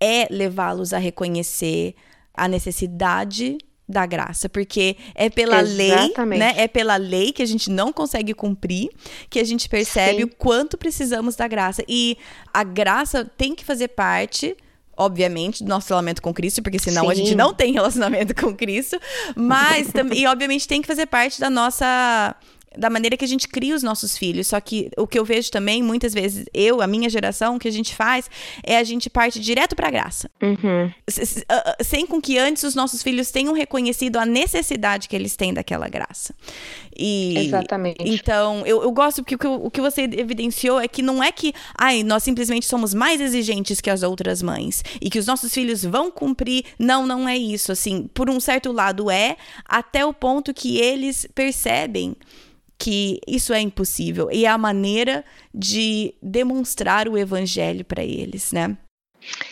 [0.00, 1.94] é levá-los a reconhecer
[2.32, 6.38] a necessidade da graça, porque é pela Exatamente.
[6.38, 6.54] lei, né?
[6.56, 8.90] É pela lei que a gente não consegue cumprir,
[9.30, 10.24] que a gente percebe Sim.
[10.24, 11.84] o quanto precisamos da graça.
[11.88, 12.18] E
[12.52, 14.56] a graça tem que fazer parte
[14.96, 17.10] obviamente, do nosso relacionamento com Cristo, porque senão Sim.
[17.10, 18.98] a gente não tem relacionamento com Cristo,
[19.34, 22.34] mas e obviamente tem que fazer parte da nossa
[22.76, 24.48] da maneira que a gente cria os nossos filhos.
[24.48, 27.68] Só que o que eu vejo também, muitas vezes, eu, a minha geração, o que
[27.68, 28.28] a gente faz
[28.62, 30.30] é a gente parte direto para a graça.
[30.42, 30.92] Uhum.
[31.82, 35.88] Sem com que antes os nossos filhos tenham reconhecido a necessidade que eles têm daquela
[35.88, 36.34] graça.
[36.98, 37.96] E, Exatamente.
[38.00, 41.30] Então, eu, eu gosto porque o que, o que você evidenciou é que não é
[41.30, 45.52] que, ai, nós simplesmente somos mais exigentes que as outras mães e que os nossos
[45.52, 46.64] filhos vão cumprir.
[46.78, 47.70] Não, não é isso.
[47.70, 52.16] Assim, por um certo lado é, até o ponto que eles percebem
[52.78, 55.24] que isso é impossível e é a maneira
[55.54, 58.76] de demonstrar o evangelho para eles, né?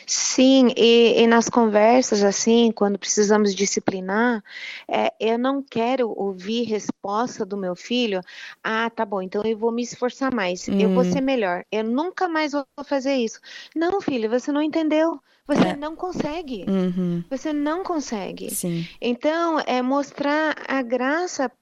[0.07, 4.43] Sim, e, e, nas conversas, assim, quando precisamos disciplinar,
[4.89, 8.21] é, eu não quero ouvir resposta do meu filho,
[8.63, 10.79] ah, tá bom, então eu vou me esforçar mais, hum.
[10.79, 11.13] eu vou hum.
[11.13, 13.41] ser melhor, eu nunca mais vou fazer isso.
[13.75, 15.21] Não, filho, você não entendeu.
[15.47, 15.77] Você é.
[15.77, 16.65] não consegue.
[16.67, 17.23] Uhum.
[17.29, 18.51] Você não consegue.
[18.55, 18.89] Sim.
[18.99, 21.53] Então, é mostrar a graça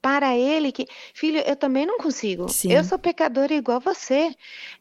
[0.00, 2.48] para ele que, filho, eu também não consigo.
[2.48, 2.72] Sim.
[2.72, 4.34] Eu sou pecadora igual você.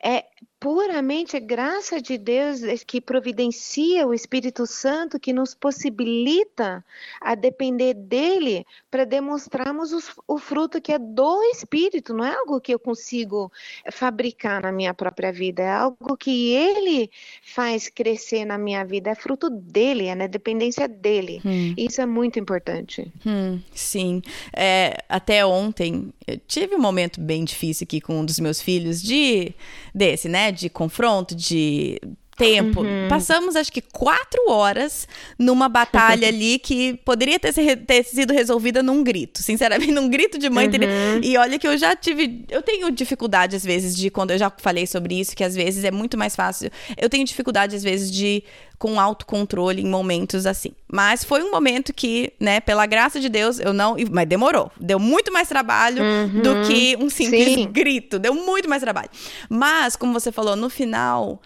[0.03, 0.25] É,
[0.59, 6.83] puramente graça de Deus que providencia o Espírito Santo que nos possibilita
[7.21, 12.59] a depender dele para demonstrarmos os, o fruto que é do Espírito, não é algo
[12.59, 13.49] que eu consigo
[13.91, 17.09] fabricar na minha própria vida, é algo que ele
[17.41, 21.41] faz crescer na minha vida, é fruto dele, é na dependência dele.
[21.45, 21.73] Hum.
[21.77, 23.11] Isso é muito importante.
[23.25, 24.21] Hum, sim.
[24.53, 29.01] É, até ontem eu tive um momento bem difícil aqui com um dos meus filhos
[29.01, 29.53] de
[29.95, 30.48] desse, né?
[30.51, 31.99] De confronto, de
[32.39, 32.81] tempo.
[32.81, 33.07] Uhum.
[33.09, 37.53] Passamos, acho que, quatro horas numa batalha ali que poderia ter,
[37.85, 39.43] ter, sido resolvida num grito.
[39.43, 40.65] Sinceramente, num grito de mãe.
[40.65, 40.71] Uhum.
[40.71, 40.89] Teria...
[41.21, 42.45] E olha que eu já tive.
[42.49, 45.83] Eu tenho dificuldade, às vezes, de quando eu já falei sobre isso, que às vezes
[45.83, 46.71] é muito mais fácil.
[46.97, 48.43] Eu tenho dificuldade, às vezes, de
[48.79, 50.71] com autocontrole em momentos assim.
[50.91, 53.97] Mas foi um momento que, né, pela graça de Deus, eu não.
[54.09, 54.71] Mas demorou.
[54.79, 56.41] Deu muito mais trabalho uhum.
[56.41, 57.67] do que um simples Sim.
[57.67, 58.17] grito.
[58.17, 59.09] Deu muito mais trabalho.
[59.49, 61.41] Mas, como você falou, no final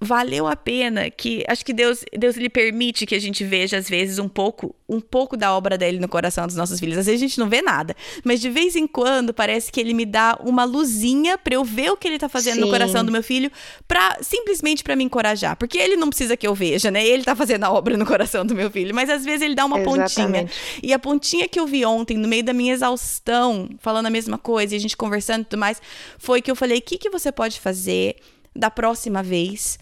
[0.00, 3.88] valeu a pena que acho que Deus Deus lhe permite que a gente veja às
[3.88, 6.96] vezes um pouco um pouco da obra dele no coração dos nossos filhos.
[6.96, 7.94] Às vezes a gente não vê nada,
[8.24, 11.90] mas de vez em quando parece que ele me dá uma luzinha para eu ver
[11.90, 12.60] o que ele tá fazendo Sim.
[12.60, 13.50] no coração do meu filho,
[13.86, 17.04] para simplesmente para me encorajar, porque ele não precisa que eu veja, né?
[17.06, 19.64] Ele tá fazendo a obra no coração do meu filho, mas às vezes ele dá
[19.64, 20.14] uma Exatamente.
[20.14, 20.48] pontinha.
[20.82, 24.38] E a pontinha que eu vi ontem no meio da minha exaustão, falando a mesma
[24.38, 25.82] coisa e a gente conversando e tudo mais,
[26.16, 28.16] foi que eu falei: "O que que você pode fazer?"
[28.58, 29.78] Da próxima vez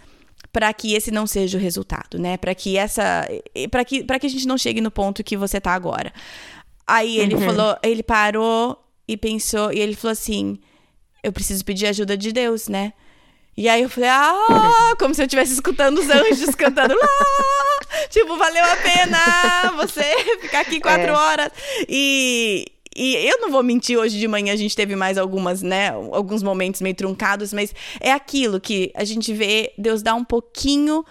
[0.52, 2.36] para que esse não seja o resultado, né?
[2.36, 3.26] Para que essa
[3.70, 6.12] para que para que a gente não chegue no ponto que você tá agora.
[6.86, 7.40] Aí ele uhum.
[7.40, 10.58] falou, ele parou e pensou e ele falou assim:
[11.22, 12.92] "Eu preciso pedir ajuda de Deus, né?"
[13.56, 17.08] E aí eu falei: "Ah, como se eu estivesse escutando os anjos cantando lá.
[18.10, 20.04] Tipo, valeu a pena você
[20.40, 21.12] ficar aqui quatro é.
[21.12, 21.50] horas."
[21.88, 22.66] E
[22.96, 26.42] e eu não vou mentir, hoje de manhã a gente teve mais algumas, né, alguns
[26.42, 31.04] momentos meio truncados, mas é aquilo que a gente vê Deus dar um pouquinho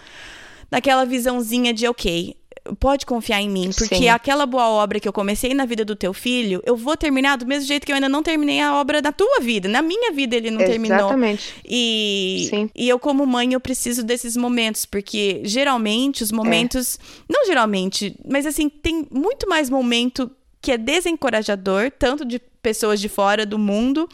[0.70, 2.36] daquela visãozinha de, ok,
[2.80, 4.10] pode confiar em mim, porque Sim.
[4.10, 7.46] aquela boa obra que eu comecei na vida do teu filho, eu vou terminar do
[7.46, 9.70] mesmo jeito que eu ainda não terminei a obra da tua vida.
[9.70, 10.72] Na minha vida ele não Exatamente.
[10.72, 11.10] terminou.
[11.10, 11.54] Exatamente.
[11.64, 12.70] E, Sim.
[12.76, 16.98] e eu, como mãe, eu preciso desses momentos, porque geralmente os momentos.
[17.00, 17.24] É.
[17.32, 20.32] Não geralmente, mas assim, tem muito mais momento
[20.66, 24.10] que é desencorajador, tanto de pessoas de fora do mundo,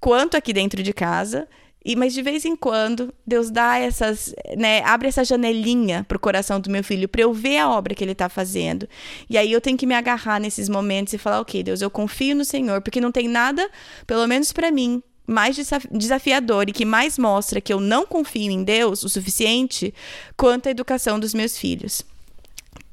[0.00, 1.46] quanto aqui dentro de casa.
[1.84, 6.58] E, mas de vez em quando, Deus dá essas, né, abre essa janelinha pro coração
[6.58, 8.88] do meu filho para eu ver a obra que ele está fazendo.
[9.30, 12.34] E aí eu tenho que me agarrar nesses momentos e falar, ok, Deus, eu confio
[12.34, 13.70] no Senhor, porque não tem nada,
[14.04, 15.56] pelo menos para mim, mais
[15.92, 19.94] desafiador e que mais mostra que eu não confio em Deus o suficiente
[20.36, 22.02] quanto a educação dos meus filhos.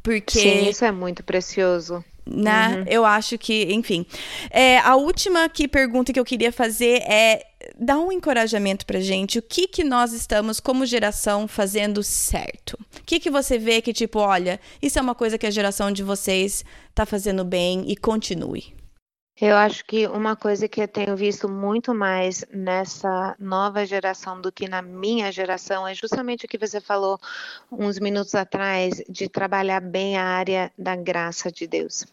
[0.04, 2.78] Porque Sim, isso é muito precioso né?
[2.78, 2.86] Uhum.
[2.88, 4.06] Eu acho que, enfim.
[4.50, 7.46] É, a última que pergunta que eu queria fazer é
[7.78, 9.40] dar um encorajamento pra gente.
[9.40, 12.74] O que que nós estamos, como geração, fazendo certo?
[13.00, 15.92] O que que você vê que, tipo, olha, isso é uma coisa que a geração
[15.92, 16.64] de vocês
[16.94, 18.74] tá fazendo bem e continue?
[19.42, 24.52] Eu acho que uma coisa que eu tenho visto muito mais nessa nova geração do
[24.52, 27.20] que na minha geração é justamente o que você falou
[27.72, 32.06] uns minutos atrás, de trabalhar bem a área da graça de Deus.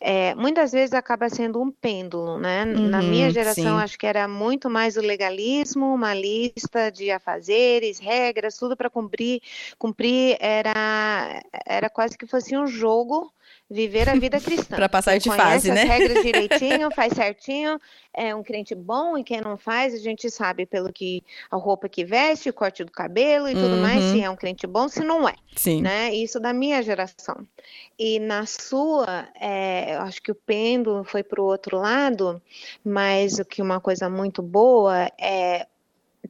[0.00, 2.64] É, muitas vezes acaba sendo um pêndulo, né?
[2.64, 3.82] Uhum, na minha geração, sim.
[3.82, 9.40] acho que era muito mais o legalismo, uma lista de afazeres, regras, tudo para cumprir.
[9.78, 13.30] Cumprir era, era quase que fosse um jogo
[13.70, 14.76] viver a vida cristã.
[14.76, 15.82] para passar de fase, né?
[15.82, 17.78] as regras direitinho, faz certinho,
[18.14, 21.88] é um crente bom e quem não faz, a gente sabe pelo que a roupa
[21.88, 23.82] que veste, o corte do cabelo e tudo uhum.
[23.82, 25.34] mais, se é um crente bom, se não é.
[25.54, 25.82] Sim.
[25.82, 26.14] Né?
[26.14, 27.46] Isso da minha geração.
[27.98, 32.40] E na sua, é, eu acho que o pêndulo foi para o outro lado,
[32.82, 35.66] mas o que uma coisa muito boa é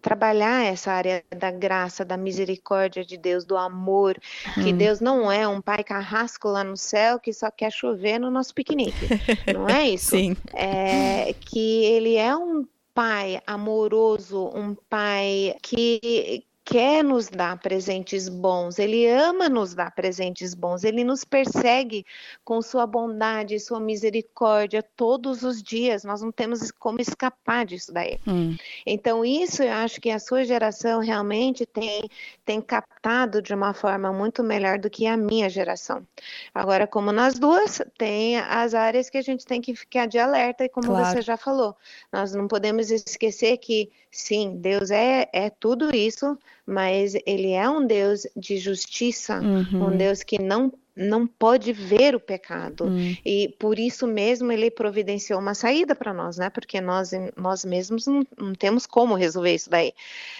[0.01, 4.19] trabalhar essa área da graça, da misericórdia de Deus, do amor,
[4.57, 4.63] hum.
[4.63, 8.31] que Deus não é um pai carrasco lá no céu que só quer chover no
[8.31, 9.09] nosso piquenique.
[9.53, 10.11] não é isso?
[10.11, 10.37] Sim.
[10.55, 18.79] É que ele é um pai amoroso, um pai que quer nos dar presentes bons,
[18.79, 22.05] ele ama nos dar presentes bons, ele nos persegue
[22.45, 26.05] com sua bondade, sua misericórdia todos os dias.
[26.05, 28.19] Nós não temos como escapar disso daí.
[28.27, 28.55] Hum.
[28.85, 32.03] Então, isso eu acho que a sua geração realmente tem,
[32.45, 36.07] tem captado de uma forma muito melhor do que a minha geração.
[36.55, 40.67] Agora, como nas duas, tem as áreas que a gente tem que ficar de alerta,
[40.67, 41.17] e como claro.
[41.17, 41.75] você já falou,
[42.13, 46.39] nós não podemos esquecer que, sim, Deus é, é tudo isso
[46.69, 49.87] mas ele é um Deus de justiça, uhum.
[49.87, 53.17] um Deus que não não pode ver o pecado uhum.
[53.25, 56.51] e por isso mesmo ele providenciou uma saída para nós, né?
[56.51, 59.93] Porque nós nós mesmos não, não temos como resolver isso daí.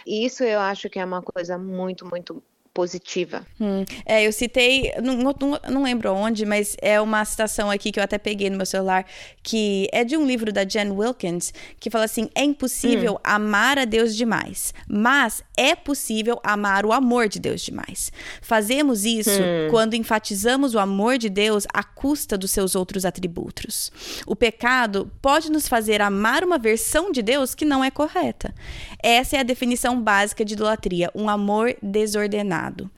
[0.05, 2.43] E isso eu acho que é uma coisa muito muito
[2.79, 3.45] positiva.
[3.61, 5.35] Hum, é, eu citei, não, não,
[5.69, 9.05] não, lembro onde, mas é uma citação aqui que eu até peguei no meu celular,
[9.43, 13.21] que é de um livro da Jen Wilkins, que fala assim: é impossível hum.
[13.25, 18.13] amar a Deus demais, mas é possível amar o amor de Deus demais.
[18.41, 19.71] Fazemos isso hum.
[19.71, 23.91] quando enfatizamos o amor de Deus à custa dos seus outros atributos.
[24.25, 28.55] O pecado pode nos fazer amar uma versão de Deus que não é correta.
[29.03, 32.89] Essa é a definição básica de idolatria, um amor desordenado.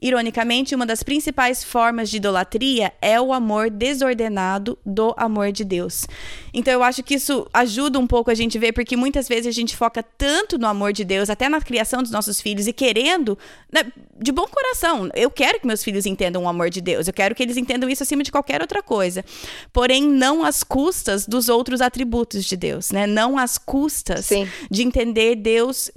[0.00, 6.06] Ironicamente, uma das principais formas de idolatria é o amor desordenado do amor de Deus.
[6.52, 9.50] Então, eu acho que isso ajuda um pouco a gente ver, porque muitas vezes a
[9.52, 13.38] gente foca tanto no amor de Deus, até na criação dos nossos filhos, e querendo,
[13.72, 13.90] né,
[14.20, 17.34] de bom coração, eu quero que meus filhos entendam o amor de Deus, eu quero
[17.34, 19.24] que eles entendam isso acima de qualquer outra coisa.
[19.72, 23.06] Porém, não às custas dos outros atributos de Deus, né?
[23.06, 24.48] Não às custas Sim.
[24.70, 25.90] de entender Deus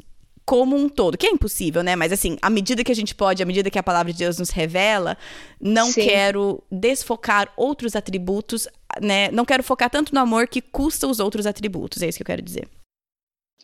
[0.50, 1.96] como um todo, que é impossível, né?
[1.96, 4.40] Mas assim, à medida que a gente pode, à medida que a palavra de Deus
[4.40, 5.16] nos revela,
[5.62, 6.02] não Sim.
[6.02, 8.68] quero desfocar outros atributos,
[9.00, 9.30] né?
[9.30, 12.26] Não quero focar tanto no amor que custa os outros atributos, é isso que eu
[12.26, 12.68] quero dizer.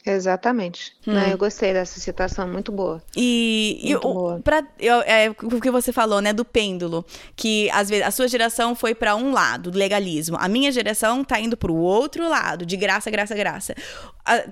[0.06, 0.94] Exatamente.
[1.08, 1.14] Hum.
[1.14, 3.02] Né, eu gostei dessa citação, muito boa.
[3.16, 4.40] E, muito boa.
[4.44, 7.04] Pra, eu, é, o que você falou, né, do pêndulo,
[7.36, 10.38] que às vezes a sua geração foi para um lado, do legalismo.
[10.40, 13.76] A minha geração tá indo para o outro lado, de graça, graça, graça.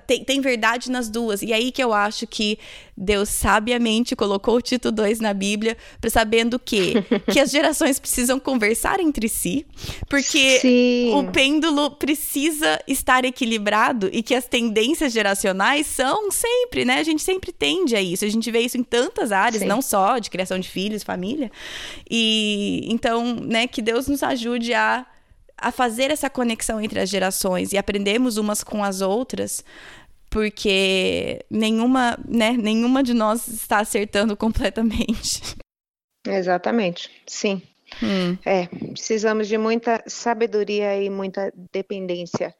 [0.06, 1.40] tem, tem verdade nas duas.
[1.40, 2.58] E aí que eu acho que
[2.96, 6.94] Deus sabiamente colocou o Tito 2 na Bíblia, para sabendo que
[7.32, 9.66] que as gerações precisam conversar entre si,
[10.08, 11.12] porque Sim.
[11.14, 16.98] o pêndulo precisa estar equilibrado e que as tendências geracionais são sempre, né?
[16.98, 18.24] A gente sempre tende a isso.
[18.24, 19.68] A gente vê isso em tantas áreas, Sim.
[19.68, 21.50] não só de criação de filhos, família.
[22.08, 25.06] E então, né, que Deus nos ajude a
[25.56, 29.64] a fazer essa conexão entre as gerações e aprendermos umas com as outras
[30.34, 35.54] porque nenhuma, né, nenhuma de nós está acertando completamente.
[36.26, 37.62] Exatamente, sim.
[38.02, 38.36] Hum.
[38.44, 42.52] É, precisamos de muita sabedoria e muita dependência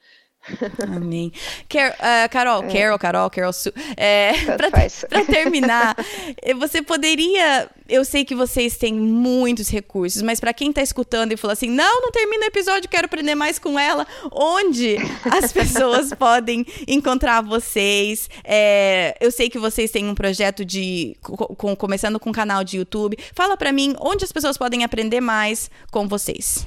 [0.83, 1.33] Amém.
[1.69, 2.73] Car uh, Carol, é.
[2.73, 3.73] Carol, Carol, Carol Su.
[3.97, 5.97] É, para terminar,
[6.59, 7.71] você poderia.
[7.89, 11.71] Eu sei que vocês têm muitos recursos, mas para quem está escutando e falou assim:
[11.71, 14.97] não, não termina o episódio, quero aprender mais com ela, onde
[15.31, 18.29] as pessoas podem encontrar vocês?
[18.45, 21.17] É, eu sei que vocês têm um projeto de.
[21.23, 23.17] Com, começando com um canal de YouTube.
[23.35, 26.67] Fala para mim onde as pessoas podem aprender mais com vocês.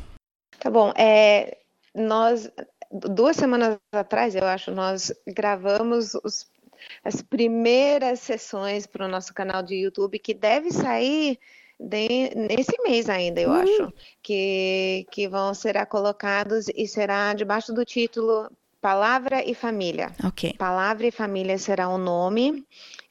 [0.59, 0.91] Tá bom.
[0.97, 1.57] É,
[1.93, 2.49] nós
[2.91, 6.49] duas semanas atrás, eu acho, nós gravamos os,
[7.03, 11.39] as primeiras sessões para o nosso canal de YouTube, que deve sair
[11.79, 13.61] de, nesse mês ainda, eu uhum.
[13.61, 18.49] acho, que, que vão ser colocados e será debaixo do título
[18.81, 20.11] Palavra e Família.
[20.23, 20.53] Ok.
[20.57, 22.65] Palavra e Família será o nome.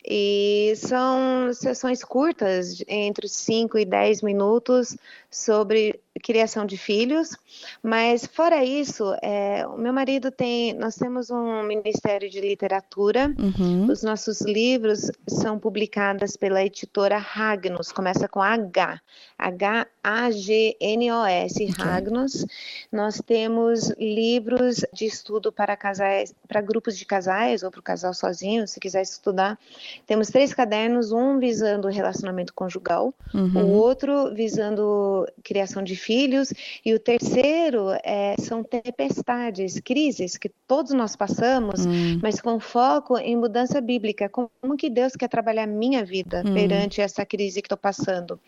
[0.09, 4.97] E são sessões curtas, entre 5 e 10 minutos,
[5.29, 7.37] sobre criação de filhos,
[7.83, 13.91] mas fora isso, é, o meu marido tem, nós temos um ministério de literatura, uhum.
[13.91, 19.01] os nossos livros são publicados pela editora Ragnos, começa com H,
[19.39, 19.95] H-A-G-N-O-S,
[21.55, 21.85] okay.
[21.85, 22.47] Ragnos.
[22.91, 28.15] Nós temos livros de estudo para casais, para grupos de casais ou para o casal
[28.15, 29.59] sozinho, se quiser estudar.
[30.07, 33.65] Temos três cadernos, um visando relacionamento conjugal, uhum.
[33.65, 36.53] o outro visando criação de filhos.
[36.85, 42.21] E o terceiro é, são tempestades, crises que todos nós passamos, hum.
[42.23, 44.29] mas com foco em mudança bíblica.
[44.29, 46.55] Como que Deus quer trabalhar minha vida hum.
[46.55, 48.39] perante essa crise que estou passando?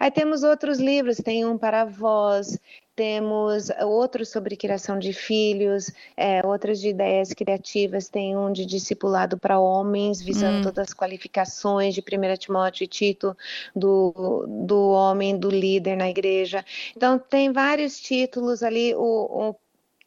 [0.00, 2.58] Aí temos outros livros, tem um para avós,
[2.94, 9.38] temos outros sobre criação de filhos, é, outras de ideias criativas, tem um de discipulado
[9.38, 10.62] para homens, visando hum.
[10.62, 13.36] todas as qualificações de 1 Timóteo e Tito,
[13.74, 16.64] do, do homem, do líder na igreja.
[16.94, 19.50] Então, tem vários títulos ali, o,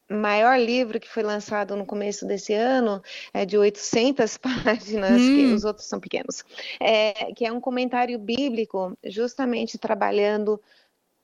[0.08, 3.02] o maior livro que foi lançado no começo desse ano
[3.34, 5.54] é de 800 páginas, hum.
[5.54, 6.44] os outros são pequenos,
[6.80, 10.60] é, que é um comentário bíblico, justamente trabalhando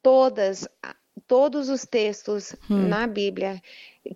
[0.03, 0.69] todas
[1.27, 2.89] todos os textos hum.
[2.89, 3.61] na Bíblia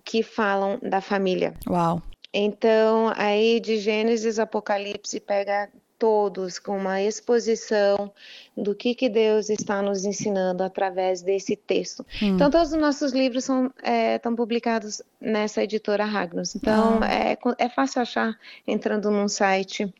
[0.03, 1.53] que falam da família.
[1.67, 2.01] Uau.
[2.33, 8.11] Então, aí de Gênesis Apocalipse pega todos com uma exposição
[8.55, 12.05] do que, que Deus está nos ensinando através desse texto.
[12.21, 12.35] Hum.
[12.35, 16.55] Então, todos os nossos livros são, é, estão publicados nessa editora Ragnus.
[16.55, 17.11] Então, ah.
[17.11, 18.37] é, é fácil achar
[18.67, 19.91] entrando num site.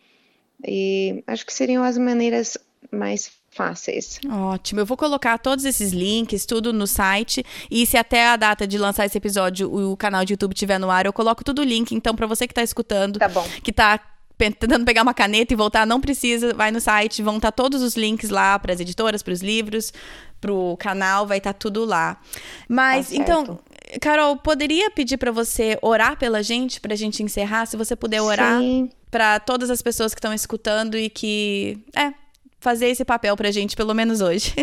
[0.66, 2.58] E acho que seriam as maneiras
[2.91, 4.20] mais fáceis.
[4.30, 4.80] Ótimo.
[4.80, 7.43] Eu vou colocar todos esses links, tudo no site.
[7.70, 10.91] E se até a data de lançar esse episódio o canal de YouTube estiver no
[10.91, 11.93] ar, eu coloco tudo o link.
[11.93, 13.30] Então, para você que está escutando, tá
[13.64, 13.99] que está
[14.38, 17.82] tentando pegar uma caneta e voltar, não precisa, vai no site, vão estar tá todos
[17.82, 19.91] os links lá para as editoras, para os livros,
[20.39, 22.22] para o canal, vai estar tá tudo lá.
[22.70, 23.60] Mas, tá então,
[23.99, 27.66] Carol, poderia pedir para você orar pela gente, para a gente encerrar?
[27.66, 28.62] Se você puder orar
[29.10, 32.14] para todas as pessoas que estão escutando e que, é,
[32.60, 34.53] fazer esse papel para a gente, pelo menos hoje.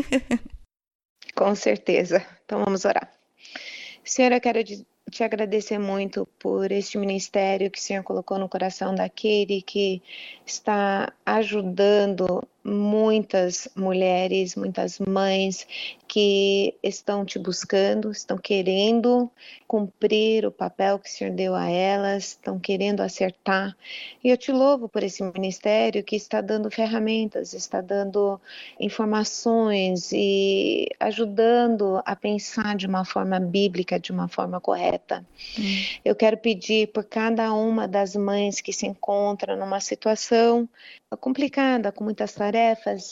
[1.35, 2.25] Com certeza.
[2.45, 3.11] Então vamos orar.
[4.05, 4.63] Senhora, eu quero
[5.11, 10.03] te agradecer muito por este ministério que o Senhor colocou no coração daquele que
[10.47, 15.67] está ajudando muitas mulheres, muitas mães
[16.09, 19.31] que estão te buscando, estão querendo
[19.67, 23.77] cumprir o papel que o Senhor deu a elas, estão querendo acertar.
[24.23, 28.41] E eu te louvo por esse ministério que está dando ferramentas, está dando
[28.79, 35.25] informações e ajudando a pensar de uma forma bíblica, de uma forma correta.
[35.59, 35.85] Hum.
[36.05, 40.69] Eu quero pedir por cada uma das mães que se encontra numa situação
[41.17, 42.54] complicada, com muitas tarefas,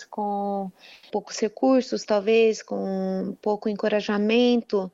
[0.09, 0.71] com
[1.11, 4.91] poucos recursos, talvez, com pouco encorajamento,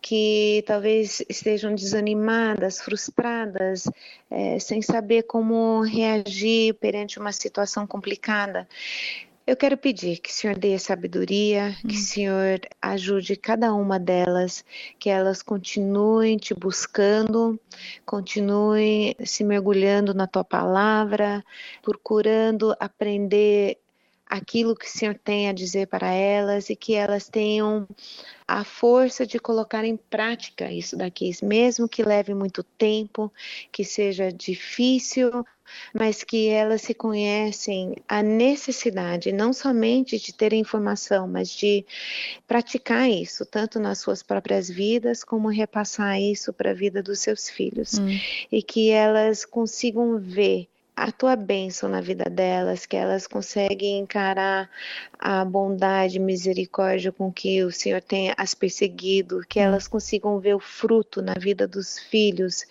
[0.00, 3.88] que talvez estejam desanimadas, frustradas,
[4.30, 8.68] é, sem saber como reagir perante uma situação complicada.
[9.44, 12.02] Eu quero pedir que o Senhor dê sabedoria, que o hum.
[12.02, 14.64] Senhor ajude cada uma delas,
[15.00, 17.58] que elas continuem te buscando,
[18.06, 21.44] continuem se mergulhando na tua palavra,
[21.82, 23.81] procurando aprender
[24.32, 27.86] aquilo que o Senhor tem a dizer para elas e que elas tenham
[28.48, 33.30] a força de colocar em prática isso daqui, mesmo que leve muito tempo,
[33.70, 35.44] que seja difícil,
[35.92, 41.84] mas que elas se conhecem a necessidade não somente de ter informação, mas de
[42.46, 47.50] praticar isso, tanto nas suas próprias vidas, como repassar isso para a vida dos seus
[47.50, 47.98] filhos.
[47.98, 48.18] Hum.
[48.50, 54.70] E que elas consigam ver a tua bênção na vida delas, que elas conseguem encarar
[55.18, 59.62] a bondade e misericórdia com que o Senhor tem as perseguido, que hum.
[59.62, 62.66] elas consigam ver o fruto na vida dos filhos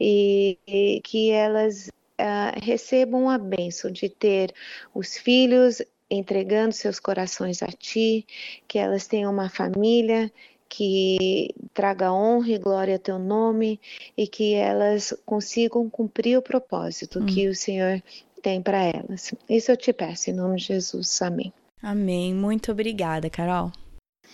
[0.00, 4.52] e, e que elas uh, recebam a bênção de ter
[4.94, 8.26] os filhos entregando seus corações a ti,
[8.68, 10.30] que elas tenham uma família
[10.76, 13.80] que traga honra e glória a teu nome
[14.16, 17.26] e que elas consigam cumprir o propósito hum.
[17.26, 18.02] que o Senhor
[18.42, 19.32] tem para elas.
[19.48, 21.22] Isso eu te peço em nome de Jesus.
[21.22, 21.52] Amém.
[21.82, 22.34] Amém.
[22.34, 23.70] Muito obrigada, Carol.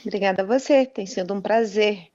[0.05, 0.87] Obrigada a você.
[0.87, 2.11] Tem sido um prazer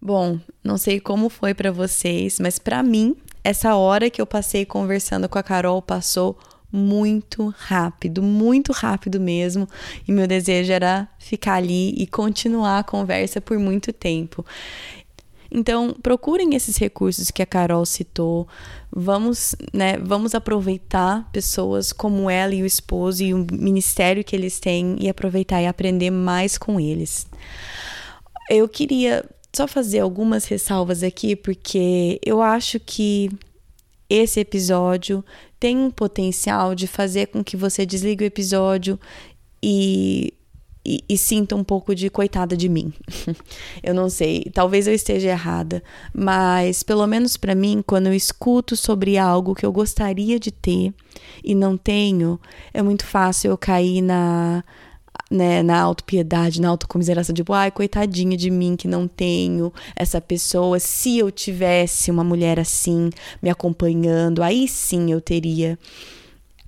[0.00, 4.64] Bom, não sei como foi para vocês, mas para mim, essa hora que eu passei
[4.64, 6.38] conversando com a Carol passou
[6.70, 9.68] muito rápido, muito rápido mesmo,
[10.06, 14.44] e meu desejo era ficar ali e continuar a conversa por muito tempo.
[15.50, 18.46] Então, procurem esses recursos que a Carol citou.
[18.92, 24.60] Vamos, né, vamos aproveitar pessoas como ela e o esposo e o ministério que eles
[24.60, 27.26] têm e aproveitar e aprender mais com eles.
[28.50, 33.30] Eu queria só fazer algumas ressalvas aqui, porque eu acho que
[34.08, 35.24] esse episódio
[35.60, 38.98] tem um potencial de fazer com que você desligue o episódio
[39.62, 40.32] e,
[40.84, 42.92] e, e sinta um pouco de coitada de mim.
[43.82, 45.82] eu não sei, talvez eu esteja errada,
[46.14, 50.94] mas pelo menos para mim, quando eu escuto sobre algo que eu gostaria de ter
[51.44, 52.40] e não tenho,
[52.72, 54.64] é muito fácil eu cair na
[55.30, 60.78] né, na autopiedade, na autocomiseração, tipo, ai, coitadinha de mim que não tenho essa pessoa.
[60.78, 63.10] Se eu tivesse uma mulher assim
[63.42, 65.78] me acompanhando, aí sim eu teria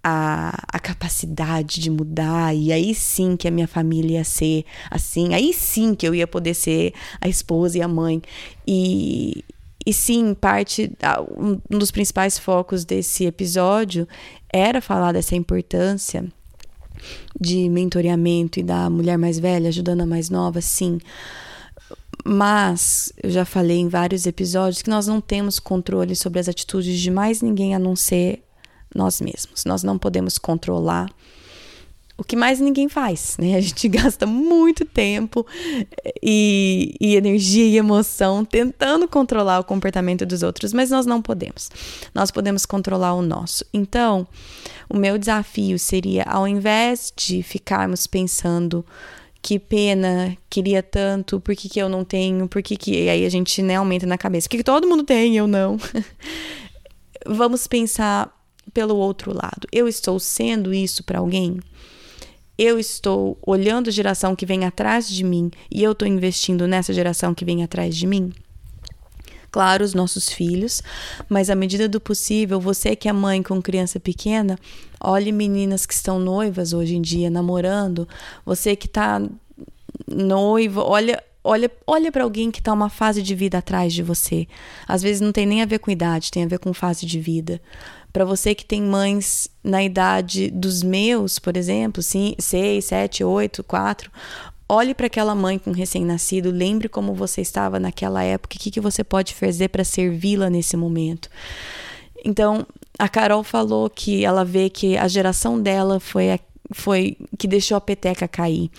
[0.02, 5.34] a, a capacidade de mudar, e aí sim que a minha família ia ser assim,
[5.34, 8.22] aí sim que eu ia poder ser a esposa e a mãe.
[8.66, 9.44] E,
[9.86, 10.90] e sim, parte,
[11.38, 14.06] um dos principais focos desse episódio
[14.52, 16.30] era falar dessa importância
[17.40, 20.98] de mentoreamento e da mulher mais velha ajudando a mais nova, sim.
[22.24, 26.98] Mas eu já falei em vários episódios que nós não temos controle sobre as atitudes
[26.98, 28.42] de mais ninguém a não ser
[28.94, 29.64] nós mesmos.
[29.64, 31.08] Nós não podemos controlar
[32.20, 33.56] o que mais ninguém faz, né?
[33.56, 35.46] A gente gasta muito tempo
[36.22, 41.70] e, e, energia e emoção tentando controlar o comportamento dos outros, mas nós não podemos.
[42.14, 43.64] Nós podemos controlar o nosso.
[43.72, 44.28] Então,
[44.86, 48.84] o meu desafio seria, ao invés de ficarmos pensando
[49.40, 53.04] que pena, queria tanto, por que, que eu não tenho, por que, que.
[53.04, 55.46] E aí a gente né, aumenta na cabeça, por que, que todo mundo tem eu
[55.46, 55.78] não?
[57.26, 58.30] Vamos pensar
[58.74, 59.66] pelo outro lado.
[59.72, 61.60] Eu estou sendo isso para alguém?
[62.62, 66.92] Eu estou olhando a geração que vem atrás de mim e eu estou investindo nessa
[66.92, 68.30] geração que vem atrás de mim?
[69.50, 70.82] Claro, os nossos filhos,
[71.26, 74.58] mas à medida do possível, você que é mãe com criança pequena,
[75.00, 78.06] olhe meninas que estão noivas hoje em dia, namorando,
[78.44, 79.22] você que está
[80.06, 84.46] noiva, olha olha, olha para alguém que está uma fase de vida atrás de você.
[84.86, 87.18] Às vezes não tem nem a ver com idade, tem a ver com fase de
[87.18, 87.60] vida.
[88.12, 92.36] Para você que tem mães na idade dos meus, por exemplo, 6,
[92.84, 94.10] 7, 8, 4,
[94.68, 98.80] olhe para aquela mãe com recém-nascido, lembre como você estava naquela época, o que, que
[98.80, 101.28] você pode fazer para servi-la nesse momento.
[102.24, 102.66] Então,
[102.98, 106.38] a Carol falou que ela vê que a geração dela foi, a,
[106.72, 108.70] foi que deixou a peteca cair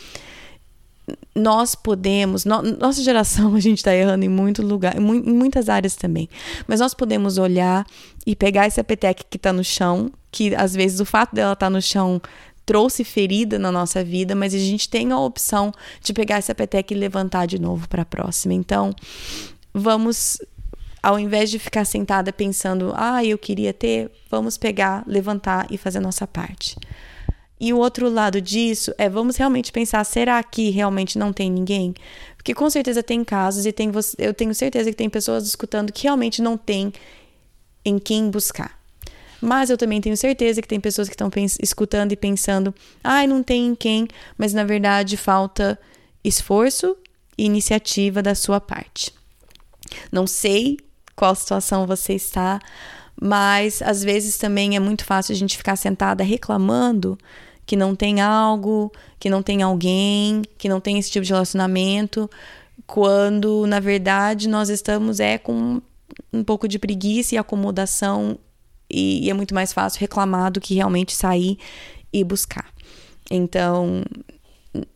[1.35, 5.95] nós podemos, no, nossa geração, a gente está errando em muito lugar, em, muitas áreas
[5.95, 6.29] também,
[6.67, 7.85] mas nós podemos olhar
[8.25, 11.67] e pegar essa peteca que está no chão, que às vezes o fato dela estar
[11.67, 12.21] tá no chão
[12.65, 15.71] trouxe ferida na nossa vida, mas a gente tem a opção
[16.01, 18.53] de pegar essa peteca e levantar de novo para a próxima.
[18.53, 18.93] Então,
[19.73, 20.37] vamos
[21.01, 25.97] ao invés de ficar sentada pensando, ah, eu queria ter, vamos pegar, levantar e fazer
[25.97, 26.77] a nossa parte.
[27.64, 31.93] E o outro lado disso é vamos realmente pensar, será que realmente não tem ninguém?
[32.36, 36.01] Porque com certeza tem casos e tem eu tenho certeza que tem pessoas escutando que
[36.01, 36.91] realmente não tem
[37.86, 38.82] em quem buscar.
[39.39, 41.30] Mas eu também tenho certeza que tem pessoas que estão
[41.62, 45.78] escutando e pensando, ai, não tem em quem, mas na verdade falta
[46.24, 46.97] esforço
[47.38, 49.14] e iniciativa da sua parte.
[50.12, 50.80] Não sei
[51.16, 52.59] qual situação você está,
[53.22, 57.20] mas às vezes também é muito fácil a gente ficar sentada reclamando
[57.66, 62.30] que não tem algo, que não tem alguém, que não tem esse tipo de relacionamento,
[62.86, 65.82] quando na verdade nós estamos é com
[66.34, 68.38] um pouco de preguiça e acomodação
[68.89, 71.57] e, e é muito mais fácil reclamar do que realmente sair
[72.12, 72.70] e buscar.
[73.30, 74.03] Então,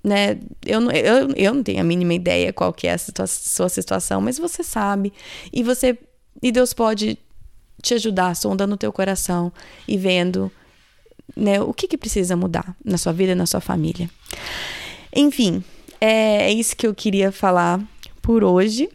[0.04, 3.70] né, eu, eu, eu não tenho a mínima ideia qual que é a situa sua
[3.70, 5.14] situação, mas você sabe.
[5.54, 5.98] E você
[6.44, 7.18] e Deus pode
[7.82, 9.52] te ajudar sondando o teu coração
[9.88, 10.52] e vendo
[11.36, 14.10] né, o que, que precisa mudar na sua vida na sua família.
[15.16, 15.64] Enfim,
[16.00, 17.82] é, é isso que eu queria falar
[18.22, 18.90] por hoje.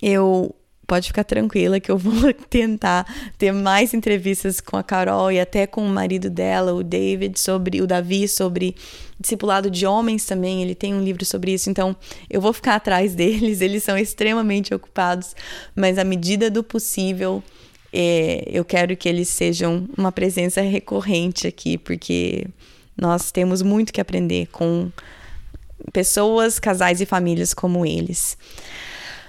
[0.00, 0.54] Eu
[0.86, 3.06] pode ficar tranquila que eu vou tentar
[3.38, 7.80] ter mais entrevistas com a Carol e até com o marido dela, o David, sobre
[7.80, 8.76] o Davi, sobre
[9.18, 10.62] discipulado de homens também.
[10.62, 11.96] Ele tem um livro sobre isso, então
[12.28, 13.62] eu vou ficar atrás deles.
[13.62, 15.34] Eles são extremamente ocupados,
[15.74, 17.42] mas à medida do possível
[17.92, 22.46] é, eu quero que eles sejam uma presença recorrente aqui, porque
[22.96, 24.90] nós temos muito que aprender com
[25.92, 28.36] pessoas, casais e famílias como eles.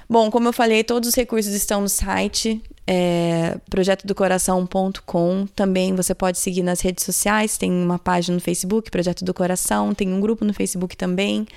[0.09, 5.47] Bom, como eu falei, todos os recursos estão no site é, projetodocoração.com.
[5.55, 9.93] Também você pode seguir nas redes sociais, tem uma página no Facebook, Projeto do Coração,
[9.93, 11.47] tem um grupo no Facebook também,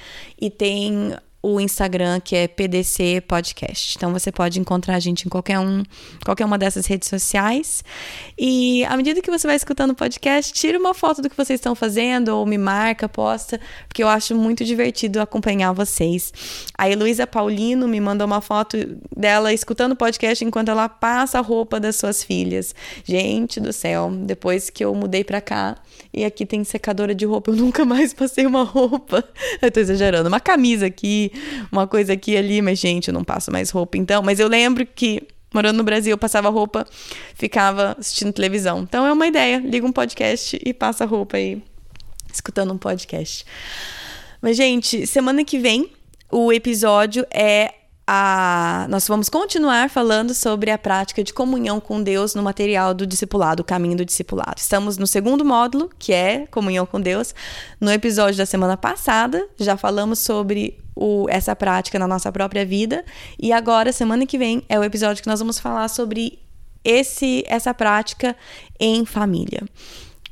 [0.40, 1.14] e tem
[1.48, 3.94] o Instagram, que é PDC Podcast.
[3.96, 5.84] Então você pode encontrar a gente em qualquer um,
[6.24, 7.84] qualquer uma dessas redes sociais.
[8.36, 11.60] E à medida que você vai escutando o podcast, tira uma foto do que vocês
[11.60, 16.32] estão fazendo ou me marca, posta, porque eu acho muito divertido acompanhar vocês.
[16.76, 18.76] A Heloísa Paulino me mandou uma foto
[19.16, 22.74] dela escutando o podcast enquanto ela passa a roupa das suas filhas.
[23.04, 25.76] Gente do céu, depois que eu mudei para cá
[26.16, 29.22] e aqui tem secadora de roupa, eu nunca mais passei uma roupa.
[29.60, 31.30] Eu tô exagerando, uma camisa aqui,
[31.70, 34.22] uma coisa aqui e ali, mas gente, eu não passo mais roupa então.
[34.22, 35.22] Mas eu lembro que
[35.52, 36.86] morando no Brasil, eu passava roupa,
[37.34, 38.80] ficava assistindo televisão.
[38.80, 41.62] Então é uma ideia, liga um podcast e passa roupa aí,
[42.32, 43.44] escutando um podcast.
[44.40, 45.90] Mas, gente, semana que vem
[46.30, 47.74] o episódio é
[48.06, 53.04] a, nós vamos continuar falando sobre a prática de comunhão com Deus no material do
[53.04, 54.54] discipulado, o caminho do discipulado.
[54.58, 57.34] Estamos no segundo módulo, que é comunhão com Deus.
[57.80, 63.04] No episódio da semana passada, já falamos sobre o, essa prática na nossa própria vida.
[63.40, 66.38] E agora, semana que vem, é o episódio que nós vamos falar sobre
[66.84, 68.36] esse, essa prática
[68.78, 69.64] em família.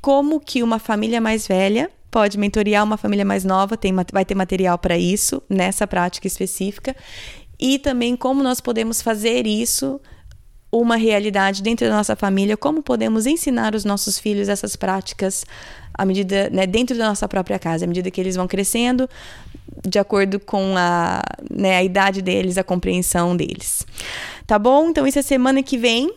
[0.01, 4.37] Como que uma família mais velha pode mentorear uma família mais nova, tem, vai ter
[4.37, 6.95] material para isso, nessa prática específica
[7.65, 9.99] e também como nós podemos fazer isso
[10.71, 15.47] uma realidade dentro da nossa família, como podemos ensinar os nossos filhos essas práticas
[15.95, 19.09] à medida, né, dentro da nossa própria casa, à medida que eles vão crescendo,
[19.83, 23.87] de acordo com a, né, a idade deles, a compreensão deles.
[24.47, 24.91] Tá bom?
[24.91, 26.13] Então, isso é semana que vem.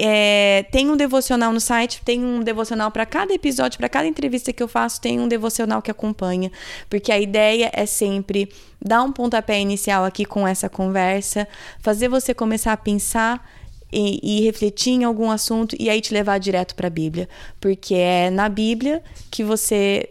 [0.00, 4.52] É, tem um devocional no site, tem um devocional para cada episódio, para cada entrevista
[4.52, 6.52] que eu faço, tem um devocional que acompanha,
[6.88, 8.48] porque a ideia é sempre
[8.80, 11.48] dar um pontapé inicial aqui com essa conversa,
[11.80, 13.44] fazer você começar a pensar
[13.92, 17.28] e, e, refletir em algum assunto e aí te levar direto para a Bíblia,
[17.60, 20.08] porque é na Bíblia que você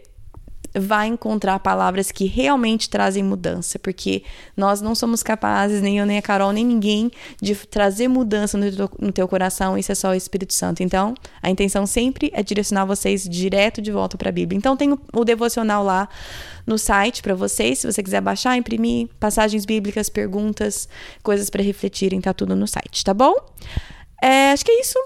[0.74, 4.22] vai encontrar palavras que realmente trazem mudança, porque
[4.56, 8.70] nós não somos capazes, nem eu, nem a Carol, nem ninguém, de trazer mudança no
[8.70, 10.82] teu, no teu coração, isso é só o Espírito Santo.
[10.82, 14.56] Então, a intenção sempre é direcionar vocês direto de volta para a Bíblia.
[14.56, 16.08] Então, tem o, o devocional lá
[16.66, 20.88] no site para vocês, se você quiser baixar, imprimir, passagens bíblicas, perguntas,
[21.22, 23.34] coisas para refletirem, tá tudo no site, tá bom?
[24.22, 24.98] É, acho que é isso.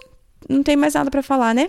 [0.49, 1.69] Não tem mais nada para falar, né?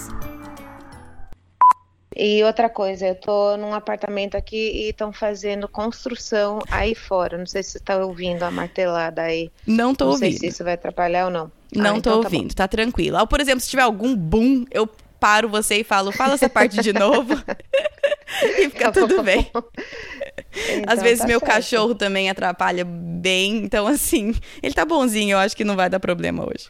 [2.23, 7.35] E outra coisa, eu tô num apartamento aqui e estão fazendo construção aí fora.
[7.35, 9.49] Não sei se você tá ouvindo a martelada aí.
[9.65, 10.25] Não tô não ouvindo.
[10.25, 11.51] Não sei se isso vai atrapalhar ou não.
[11.73, 13.17] Não ah, tô então ouvindo, tá, tá tranquilo.
[13.17, 14.87] Ou, por exemplo, se tiver algum boom, eu
[15.19, 17.33] paro você e falo, fala essa parte de novo.
[18.59, 19.49] e fica tá tudo bem.
[19.49, 19.63] Então,
[20.85, 21.51] Às vezes tá meu certo.
[21.51, 25.99] cachorro também atrapalha bem, então assim, ele tá bonzinho, eu acho que não vai dar
[25.99, 26.69] problema hoje.